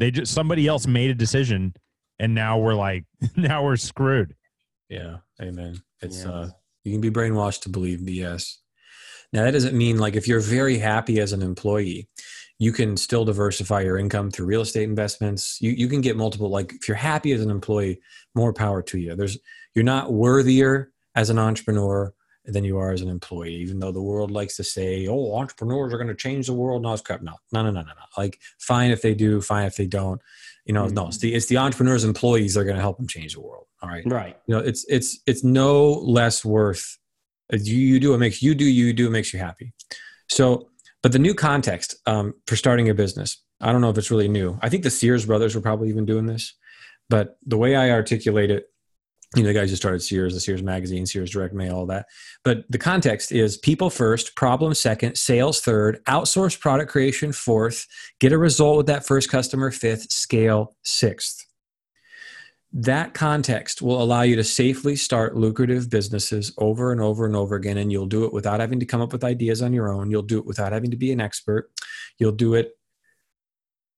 [0.00, 1.74] They just somebody else made a decision,
[2.18, 3.04] and now we're like,
[3.36, 4.34] now we're screwed.
[4.88, 5.18] yeah.
[5.40, 5.80] Amen.
[6.02, 6.30] It's Yeah.
[6.30, 6.50] uh
[6.84, 8.54] you can be brainwashed to believe bs
[9.34, 12.08] now that doesn't mean like if you're very happy as an employee
[12.58, 15.56] you can still diversify your income through real estate investments.
[15.62, 18.00] You, you can get multiple like if you're happy as an employee
[18.34, 19.14] more power to you.
[19.16, 19.38] There's
[19.74, 22.12] you're not worthier as an entrepreneur
[22.50, 25.92] than you are as an employee even though the world likes to say oh entrepreneurs
[25.92, 26.82] are going to change the world.
[26.82, 27.34] No it's crap no.
[27.52, 28.06] No no no no no.
[28.16, 30.20] Like fine if they do fine if they don't.
[30.64, 33.08] You know no it's the it's the entrepreneurs employees that are going to help them
[33.08, 34.04] change the world all right?
[34.06, 34.36] Right.
[34.46, 36.98] you know it's it's it's no less worth
[37.52, 39.72] you, you do what makes you do you do what makes you happy.
[40.28, 40.68] So
[41.02, 44.28] but the new context um, for starting a business i don't know if it's really
[44.28, 44.58] new.
[44.62, 46.54] I think the sears brothers were probably even doing this
[47.08, 48.66] but the way i articulate it
[49.36, 52.06] you know the guys who started sears the sears magazine sears direct mail all that.
[52.42, 57.86] But the context is people first problem second sales third outsource product creation fourth
[58.18, 61.46] get a result with that first customer fifth scale sixth.
[62.72, 67.54] That context will allow you to safely start lucrative businesses over and over and over
[67.54, 70.10] again and you'll do it without having to come up with ideas on your own.
[70.10, 71.70] You'll do it without having to be an expert.
[72.18, 72.76] You'll do it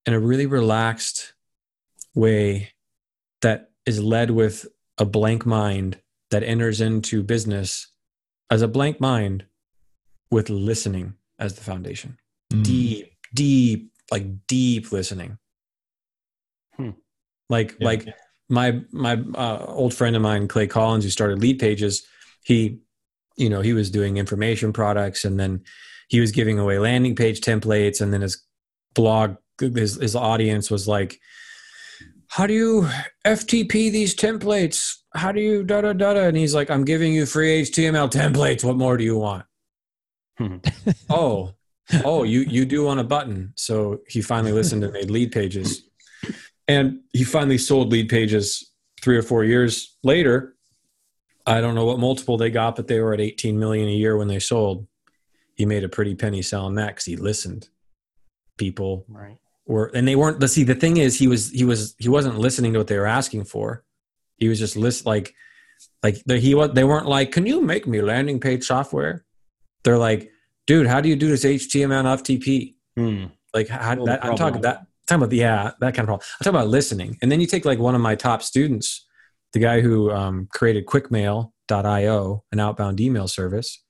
[0.04, 1.32] in a really relaxed
[2.14, 2.72] way
[3.40, 4.66] that is led with
[4.98, 6.00] a blank mind
[6.30, 7.88] that enters into business
[8.50, 9.44] as a blank mind
[10.30, 12.18] with listening as the foundation
[12.52, 12.64] Mm.
[12.64, 15.38] deep deep like deep listening
[16.76, 16.90] Hmm.
[17.48, 17.86] like Yeah.
[17.86, 18.08] like
[18.48, 22.06] my my uh, old friend of mine clay collins who started lead pages
[22.44, 22.80] he
[23.36, 25.62] you know he was doing information products and then
[26.08, 28.42] he was giving away landing page templates and then his
[28.94, 31.18] blog his, his audience was like
[32.32, 32.88] how do you
[33.26, 34.96] ftp these templates?
[35.14, 36.20] How do you da da da da?
[36.20, 38.64] And he's like i'm giving you free html templates.
[38.64, 39.44] What more do you want?
[40.38, 40.56] Hmm.
[41.10, 41.52] Oh
[42.06, 43.52] oh you you do want a button.
[43.56, 45.82] So he finally listened and made lead pages.
[46.66, 50.56] And he finally sold lead pages three or four years later.
[51.44, 54.16] I don't know what multiple they got but they were at 18 million a year
[54.16, 54.86] when they sold.
[55.54, 57.68] He made a pretty penny selling that because he listened
[58.56, 59.04] people.
[59.06, 59.36] Right.
[59.72, 62.38] Were and they weren't let's see the thing is he was he was he wasn't
[62.38, 63.84] listening to what they were asking for.
[64.36, 65.34] He was just list like
[66.02, 69.24] like the, he was they weren't like can you make me landing page software?
[69.84, 70.30] They're like
[70.66, 73.24] dude how do you do this html ftp Hmm.
[73.54, 76.20] like how, that, i'm talking that talking about yeah that kind of problem.
[76.40, 77.18] I'm talking about listening.
[77.22, 79.06] And then you take like one of my top students
[79.52, 83.82] the guy who um, created quickmail.io an outbound email service.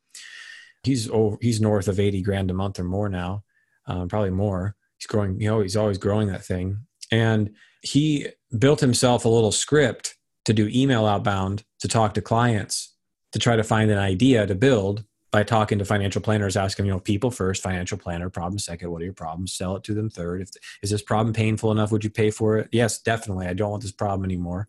[0.83, 3.45] He's over he's north of 80 grand a month or more now
[3.87, 6.79] um, probably more he's growing you know he's always growing that thing.
[7.11, 7.51] And
[7.83, 12.95] he built himself a little script to do email outbound to talk to clients
[13.33, 16.93] to try to find an idea to build by talking to financial planners asking you
[16.93, 19.53] know people first financial planner problem second what are your problems?
[19.53, 20.43] Sell it to them third.
[20.43, 20.51] If
[20.83, 21.91] is this problem painful enough?
[21.91, 22.69] Would you pay for it?
[22.71, 23.47] Yes definitely.
[23.47, 24.69] I don't want this problem anymore.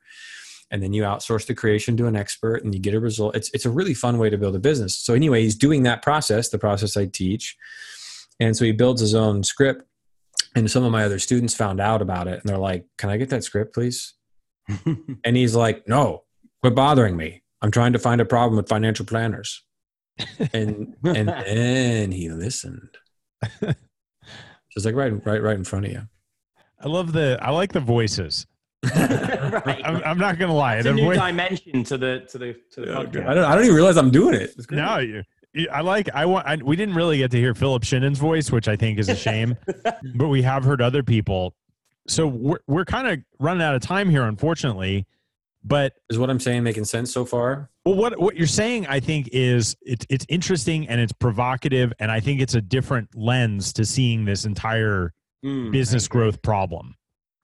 [0.72, 3.36] And then you outsource the creation to an expert and you get a result.
[3.36, 4.96] It's, it's a really fun way to build a business.
[4.96, 7.56] So anyway he's doing that process the process i teach.
[8.40, 9.86] And so he builds his own script
[10.56, 13.18] and some of my other students found out about it and they're like can i
[13.18, 14.14] get that script please
[15.26, 16.24] and he's like no
[16.62, 19.64] quit bothering me i'm trying to find a problem with financial planners
[20.54, 22.98] and and then he listened
[24.72, 26.02] just like right right right in front of you
[26.80, 27.38] I love the.
[27.42, 28.46] I like the voices.
[28.84, 29.82] right.
[29.86, 30.76] I'm, I'm not gonna lie.
[30.76, 33.26] It's The a new voice, dimension to the to the to the podcast.
[33.26, 34.80] I don't, I don't even realize i'm doing it It's great.
[34.80, 35.24] no, you, you-
[35.72, 36.10] I like.
[36.14, 36.48] I want.
[36.48, 39.16] I, we didn't really get to hear Philip Shinnon's voice, which I think is a
[39.16, 39.56] shame.
[40.16, 41.56] but we have heard other people.
[42.08, 45.06] So we're we're kind of running out of time here, unfortunately.
[45.66, 49.00] But is what i'm saying making sense so far Well, what what you're saying, I
[49.00, 53.72] think, is it's it's interesting and it's provocative, and I think it's a different lens
[53.74, 55.14] to seeing this entire
[55.44, 56.96] Mm, business growth problem.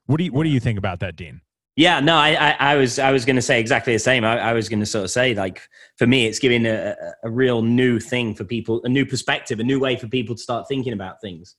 [0.05, 1.41] What do you what do you think about that, Dean?
[1.79, 4.25] Yeah, no, I, I, I was, I was going to say exactly the same.
[4.25, 5.61] I, I was going to sort of say, like,
[5.95, 9.63] for me, it's giving a, a, real new thing for people, a new perspective, a
[9.63, 11.55] new way for people to start thinking about things.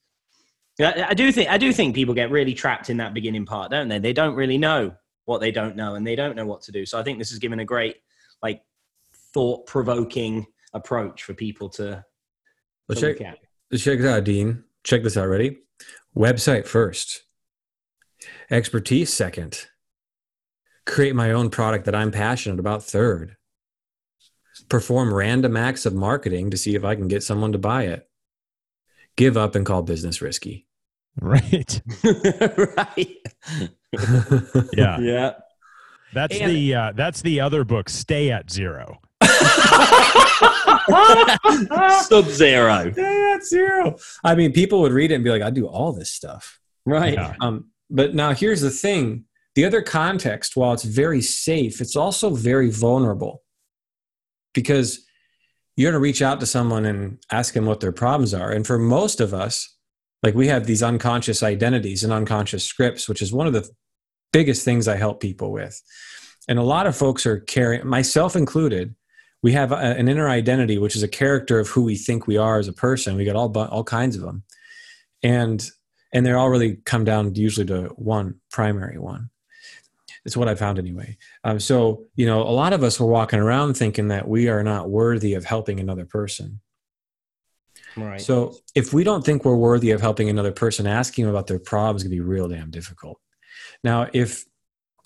[0.78, 3.70] I, I do think, I do think people get really trapped in that beginning part,
[3.70, 3.98] don't they?
[3.98, 6.84] They don't really know what they don't know, and they don't know what to do.
[6.84, 7.96] So I think this is given a great,
[8.42, 8.60] like,
[9.32, 12.04] thought-provoking approach for people to,
[12.90, 13.38] to check, look at.
[13.78, 15.60] check this out dean check this out ready
[16.14, 17.22] website first
[18.50, 19.66] expertise second
[20.86, 23.36] create my own product that i'm passionate about third
[24.68, 28.08] perform random acts of marketing to see if i can get someone to buy it
[29.16, 30.66] give up and call business risky
[31.20, 31.82] Right.
[32.76, 33.16] right.
[34.72, 35.00] Yeah.
[35.00, 35.32] Yeah.
[36.14, 37.88] That's And- the uh, that's the other book.
[37.88, 39.00] Stay at zero.
[42.02, 42.92] Sub zero.
[42.96, 43.96] Yeah, it's zero.
[44.24, 46.60] I mean, people would read it and be like, I do all this stuff.
[46.86, 47.14] Right.
[47.14, 47.34] Yeah.
[47.40, 52.30] Um, but now here's the thing the other context, while it's very safe, it's also
[52.30, 53.42] very vulnerable
[54.54, 55.04] because
[55.76, 58.50] you're going to reach out to someone and ask them what their problems are.
[58.50, 59.76] And for most of us,
[60.22, 63.68] like we have these unconscious identities and unconscious scripts, which is one of the
[64.32, 65.80] biggest things I help people with.
[66.48, 68.94] And a lot of folks are carrying, myself included,
[69.42, 72.36] we have a, an inner identity, which is a character of who we think we
[72.36, 73.16] are as a person.
[73.16, 74.42] We got all all kinds of them,
[75.22, 75.66] and
[76.12, 79.30] and they're all really come down usually to one primary one.
[80.24, 81.16] It's what I found anyway.
[81.44, 84.62] Um, so you know, a lot of us are walking around thinking that we are
[84.62, 86.60] not worthy of helping another person.
[87.96, 88.20] Right.
[88.20, 91.58] So if we don't think we're worthy of helping another person, asking them about their
[91.58, 93.20] problems can be real damn difficult.
[93.82, 94.44] Now, if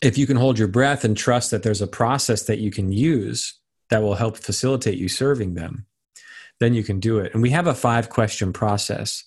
[0.03, 2.93] if you can hold your breath and trust that there's a process that you can
[2.93, 3.59] use
[3.91, 5.87] that will help facilitate you serving them,
[6.61, 7.33] then you can do it.
[7.33, 9.25] And we have a five question process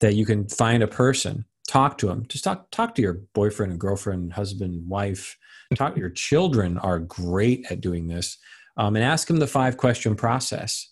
[0.00, 3.72] that you can find a person, talk to them, just talk talk to your boyfriend
[3.72, 5.36] and girlfriend, husband, wife,
[5.74, 8.38] talk your children are great at doing this,
[8.76, 10.90] um, and ask them the five question process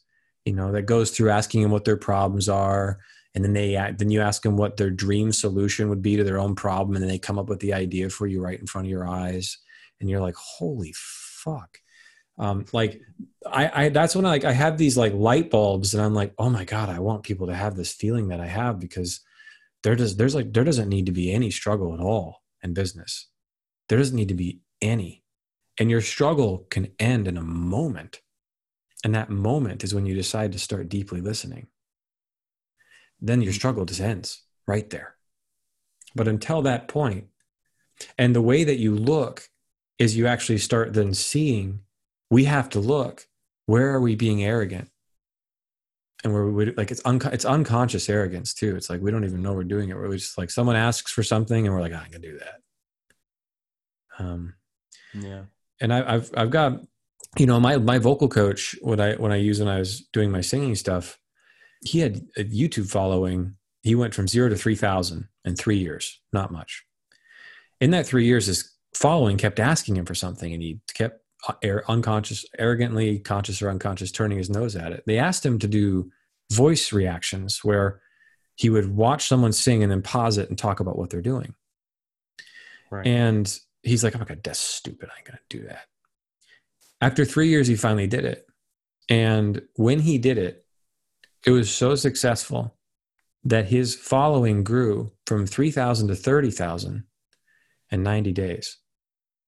[0.48, 2.98] you know that goes through asking them what their problems are
[3.34, 6.38] and then they then you ask them what their dream solution would be to their
[6.38, 8.86] own problem and then they come up with the idea for you right in front
[8.86, 9.58] of your eyes
[10.00, 11.78] and you're like holy fuck.
[12.38, 13.00] Um, like
[13.44, 16.32] I, I that's when I like I have these like light bulbs and I'm like
[16.38, 19.20] oh my god I want people to have this feeling that I have because
[19.82, 23.28] there does there's like there doesn't need to be any struggle at all in business.
[23.88, 25.24] There doesn't need to be any.
[25.78, 28.20] And your struggle can end in a moment.
[29.04, 31.68] And that moment is when you decide to start deeply listening.
[33.20, 33.58] Then your mm-hmm.
[33.58, 35.14] struggle just ends right there.
[36.14, 37.26] But until that point,
[38.16, 39.48] and the way that you look
[39.98, 41.80] is you actually start then seeing
[42.30, 43.26] we have to look
[43.66, 44.90] where are we being arrogant
[46.24, 49.42] and where we like it's unco- it's unconscious arrogance too it's like we don't even
[49.42, 52.02] know we're doing it we're just like someone asks for something and we're like "Ah,
[52.04, 52.60] i can do that
[54.18, 54.54] um
[55.14, 55.42] yeah.
[55.80, 56.80] and I, I've I've got
[57.38, 60.30] you know my my vocal coach when I when I use when I was doing
[60.30, 61.18] my singing stuff,
[61.84, 63.54] he had a YouTube following.
[63.82, 66.84] he went from zero to 3,000 in three years, not much.
[67.80, 71.22] In that three years, his following kept asking him for something and he kept
[71.88, 75.04] unconscious, arrogantly conscious or unconscious, turning his nose at it.
[75.06, 76.10] They asked him to do
[76.52, 78.00] voice reactions where
[78.56, 81.54] he would watch someone sing and then pause it and talk about what they're doing.
[82.90, 83.06] Right.
[83.06, 85.08] And he's like, oh my God, that's stupid.
[85.12, 85.86] I ain't going to do that.
[87.00, 88.46] After three years, he finally did it.
[89.08, 90.64] And when he did it,
[91.46, 92.76] it was so successful
[93.44, 97.04] that his following grew from 3,000 to 30,000
[97.90, 98.78] in 90 days.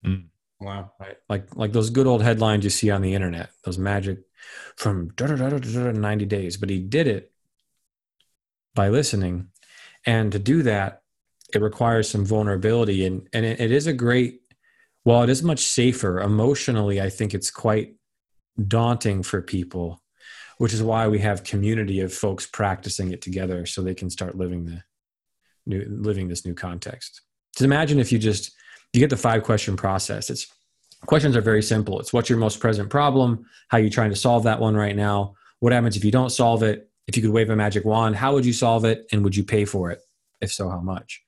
[0.06, 0.29] Mm.
[0.60, 0.92] Wow.
[1.00, 1.16] Right.
[1.28, 4.18] Like, like those good old headlines you see on the internet, those magic
[4.76, 6.56] from 90 days.
[6.56, 7.32] But he did it
[8.74, 9.48] by listening.
[10.06, 11.02] And to do that,
[11.54, 13.06] it requires some vulnerability.
[13.06, 14.40] And, and it, it is a great,
[15.02, 17.94] while it is much safer emotionally, I think it's quite
[18.68, 20.02] daunting for people
[20.60, 24.36] which is why we have community of folks practicing it together so they can start
[24.36, 24.82] living the
[25.64, 27.22] new living this new context
[27.54, 28.52] just imagine if you just
[28.92, 30.30] you get the five question process.
[30.30, 30.46] It's
[31.06, 32.00] questions are very simple.
[32.00, 33.46] It's what's your most present problem?
[33.68, 35.34] How are you trying to solve that one right now?
[35.60, 36.90] What happens if you don't solve it?
[37.06, 39.06] If you could wave a magic wand how would you solve it?
[39.12, 40.00] And would you pay for it?
[40.40, 41.22] If so how much?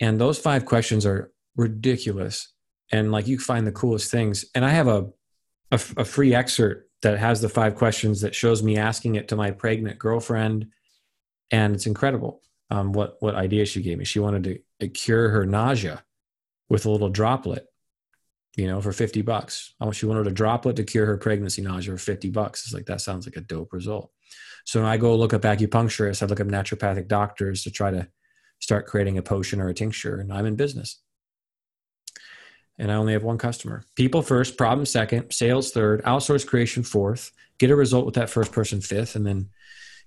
[0.00, 2.52] And those five questions are ridiculous.
[2.90, 4.44] And like you find the coolest things.
[4.54, 5.10] And i have a
[5.70, 9.36] a, a free excerpt that has the five questions that shows me asking it to
[9.36, 10.66] my pregnant girlfriend.
[11.50, 14.04] And it's incredible um, what what idea she gave me.
[14.04, 16.04] She wanted to uh, cure her nausea
[16.68, 17.66] with a little droplet
[18.56, 19.74] you know for 50 bucks.
[19.80, 22.64] Oh she wanted a droplet to cure her pregnancy nausea for 50 bucks.
[22.64, 24.10] It's like that sounds like a dope result.
[24.64, 26.22] So i go look up acupuncturists.
[26.22, 28.08] I look up naturopathic doctors to try to
[28.60, 31.00] start creating a potion or a tincture and i'm in business.
[32.76, 33.84] And I only have one customer.
[33.94, 38.50] People first, problem second, sales third, outsource creation fourth, get a result with that first
[38.50, 39.50] person fifth, and then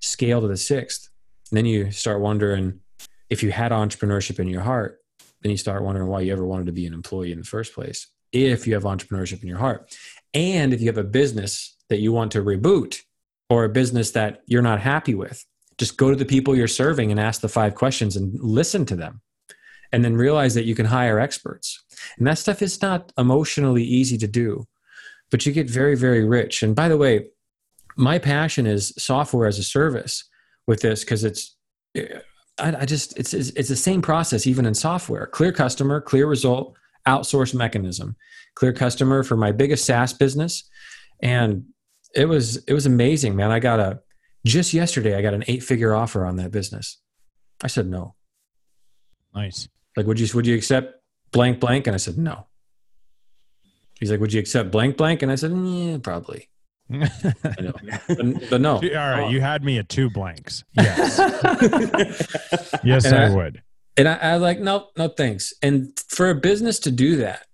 [0.02, 1.10] scale to the sixth.
[1.50, 2.82] And then you start wondering
[3.30, 5.00] if you had entrepreneurship in your heart,
[5.42, 7.74] then you start wondering why you ever wanted to be an employee in the first
[7.74, 8.08] place.
[8.32, 9.96] If you have entrepreneurship in your heart,
[10.34, 13.02] and if you have a business that you want to reboot
[13.50, 15.46] or a business that you're not happy with,
[15.78, 18.96] just go to the people you're serving and ask the five questions and listen to
[18.96, 19.22] them
[19.92, 21.84] and then realize that you can hire experts.
[22.18, 24.68] And that stuff is not emotionally easy to do,
[25.32, 26.64] but you get very, very rich.
[26.64, 27.28] And by the way,
[27.96, 30.26] my passion is software as a service
[30.68, 31.56] with this because it's,
[32.60, 36.28] I, I just, it's, it's, it's the same process even in software clear customer, clear
[36.28, 36.76] result,
[37.08, 38.16] outsource mechanism,
[38.56, 40.70] clear customer for my biggest SaaS business.
[41.22, 41.66] And
[42.16, 43.52] it was, it was amazing, man.
[43.52, 44.00] I got a,
[44.46, 47.00] just yesterday, I got an eight figure offer on that business.
[47.64, 48.16] I said no.
[49.36, 51.02] Nice like, would you would you accept
[51.32, 51.88] blank blank?
[51.88, 52.46] And I said no.
[54.00, 55.24] He's like, would you accept blank blank?
[55.24, 56.50] And I said, yeah, probably.
[56.90, 58.76] But, but, no.
[58.76, 59.30] All right, oh.
[59.30, 60.64] you had me at two blanks.
[60.74, 61.20] Yes,
[62.84, 63.62] yes, I, I, would.
[63.98, 65.54] And I, I was like, no, no, thanks.
[65.62, 67.46] And for a business to do that,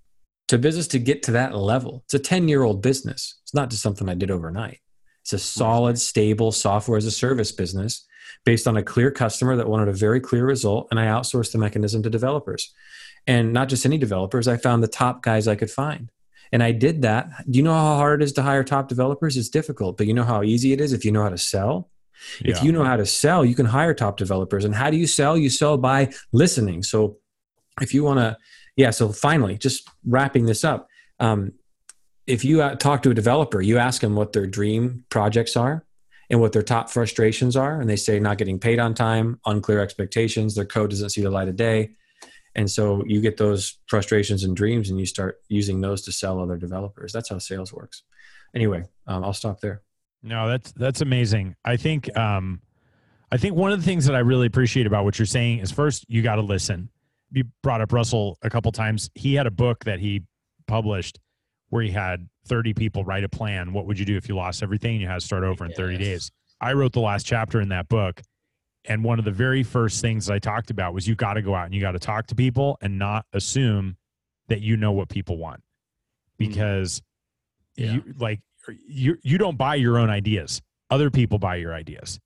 [0.49, 3.39] to business to get to that level, it's a ten year old business.
[3.43, 4.79] It's not just something I did overnight.
[5.21, 8.05] It's a solid, stable software as a service business
[8.45, 11.57] based on a clear customer that wanted a very clear result, and I outsourced the
[11.57, 12.73] mechanism to developers.
[13.25, 16.09] And not just any developers, I found the top guys I could find.
[16.53, 17.29] And I did that.
[17.49, 19.35] Do you know how hard it is to hire top developers?
[19.35, 21.89] It's difficult, but you know how easy it is if you know how to sell?
[22.39, 22.51] Yeah.
[22.51, 24.63] If you know how to sell, you can hire top developers.
[24.63, 25.35] And how do you sell?
[25.35, 26.83] You sell by listening.
[26.83, 27.17] So
[27.81, 28.37] if you want to,
[28.75, 30.87] yeah, so finally, just wrapping this up.
[31.19, 31.53] Um,
[32.27, 35.85] if you uh, talk to a developer, you ask them what their dream projects are,
[36.29, 37.81] and what their top frustrations are.
[37.81, 41.29] And they say not getting paid on time, unclear expectations, their code doesn't see the
[41.29, 41.91] light of day.
[42.55, 46.39] And so you get those frustrations and dreams and you start using those to sell
[46.39, 47.11] other developers.
[47.11, 48.03] That's how sales works.
[48.53, 49.81] Anyway, um, I'll stop there.
[50.21, 51.55] No, that's that's amazing.
[51.65, 52.61] I think um,
[53.31, 55.71] I think one of the things that I really appreciate about what you're saying is
[55.71, 56.89] first you got to listen.
[57.31, 59.09] You brought up Russell a couple times.
[59.15, 60.21] He had a book that he
[60.67, 61.19] published
[61.69, 63.73] where he had 30 people write a plan.
[63.73, 65.73] What would you do if you lost everything and you had to start over in
[65.73, 66.31] 30 days?
[66.61, 68.21] I wrote the last chapter in that book.
[68.86, 71.55] And one of the very first things I talked about was you got to go
[71.55, 73.97] out and you got to talk to people and not assume
[74.49, 76.49] that you know what people want mm-hmm.
[76.49, 77.01] because
[77.75, 77.93] yeah.
[77.93, 78.41] you like
[78.88, 80.61] you you don't buy your own ideas.
[80.89, 82.19] Other people buy your ideas.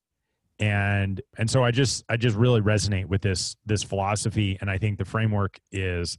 [0.59, 4.77] And and so I just I just really resonate with this this philosophy and I
[4.77, 6.17] think the framework is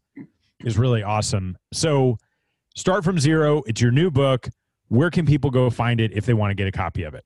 [0.60, 1.58] is really awesome.
[1.72, 2.18] So
[2.78, 3.64] Start from zero.
[3.66, 4.48] It's your new book.
[4.86, 7.24] Where can people go find it if they want to get a copy of it?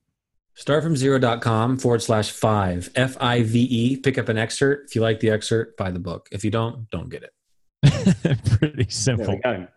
[0.57, 3.97] Startfromzero.com forward slash five, F I V E.
[3.97, 4.89] Pick up an excerpt.
[4.89, 6.29] If you like the excerpt, buy the book.
[6.31, 7.33] If you don't, don't get it.
[8.59, 9.39] Pretty simple.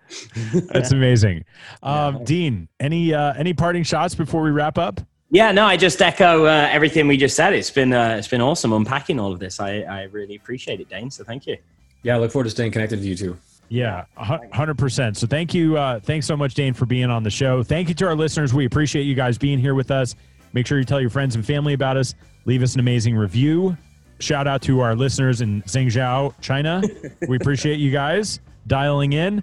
[0.73, 1.45] That's amazing.
[1.83, 2.25] Um, yeah.
[2.25, 5.01] Dean, any uh, any parting shots before we wrap up?
[5.31, 7.53] Yeah, no, I just echo uh, everything we just said.
[7.53, 9.59] It's been uh, it's been awesome unpacking all of this.
[9.59, 11.11] I, I really appreciate it, Dane.
[11.11, 11.57] So thank you.
[12.03, 13.37] Yeah, I look forward to staying connected to you too.
[13.69, 15.17] Yeah, hundred percent.
[15.17, 17.65] So thank you, uh, thanks so much, Dane, for being on the show.
[17.65, 18.55] Thank you to our listeners.
[18.55, 20.15] We appreciate you guys being here with us.
[20.57, 22.15] Make sure you tell your friends and family about us.
[22.47, 23.77] Leave us an amazing review.
[24.21, 26.83] Shout out to our listeners in Zhengzhou, China.
[27.29, 29.43] we appreciate you guys dialing in.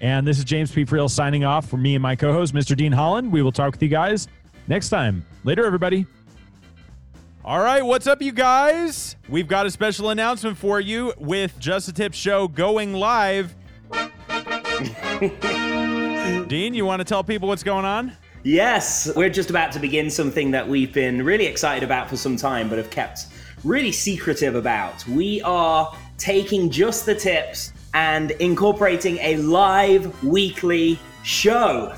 [0.00, 0.84] And this is James P.
[0.84, 2.76] Friel signing off for me and my co-host, Mr.
[2.76, 3.32] Dean Holland.
[3.32, 4.28] We will talk with you guys
[4.68, 5.26] next time.
[5.42, 6.06] Later, everybody.
[7.44, 9.16] All right, what's up, you guys?
[9.28, 13.52] We've got a special announcement for you with Just a Tip Show going live.
[16.46, 18.16] Dean, you want to tell people what's going on?
[18.44, 22.36] Yes, we're just about to begin something that we've been really excited about for some
[22.36, 23.26] time, but have kept
[23.62, 25.06] really secretive about.
[25.06, 31.94] We are taking just the tips and incorporating a live weekly show.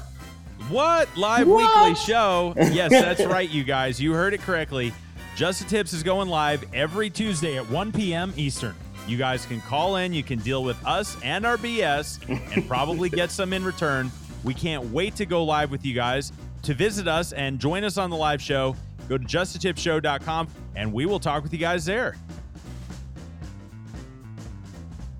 [0.69, 1.09] What?
[1.17, 1.89] Live What?
[1.89, 2.53] weekly show?
[2.73, 3.99] Yes, that's right, you guys.
[4.01, 4.93] You heard it correctly.
[5.37, 8.33] Just the Tips is going live every Tuesday at 1 p.m.
[8.37, 8.75] Eastern.
[9.09, 12.19] You guys can call in, you can deal with us and our BS,
[12.55, 14.11] and probably get some in return.
[14.45, 16.33] We can't wait to go live with you guys.
[16.63, 18.77] To visit us and join us on the live show,
[19.09, 22.15] go to justatipshow.com and we will talk with you guys there.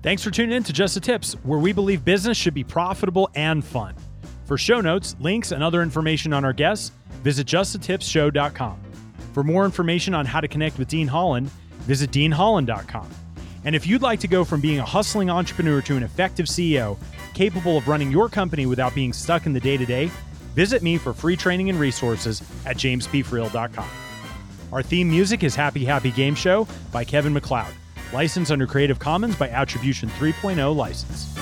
[0.03, 3.29] Thanks for tuning in to Just the Tips, where we believe business should be profitable
[3.33, 3.95] and fun.
[4.45, 6.91] For show notes, links, and other information on our guests,
[7.23, 8.79] visit justthetipsshow.com.
[9.33, 11.49] For more information on how to connect with Dean Holland,
[11.81, 13.09] visit deanholland.com.
[13.65, 16.97] And if you'd like to go from being a hustling entrepreneur to an effective CEO,
[17.35, 20.09] capable of running your company without being stuck in the day to day,
[20.55, 23.89] visit me for free training and resources at jamespfriel.com.
[24.71, 27.73] Our theme music is Happy Happy Game Show by Kevin MacLeod,
[28.11, 31.34] licensed under Creative Commons by Attribution 3.0 license.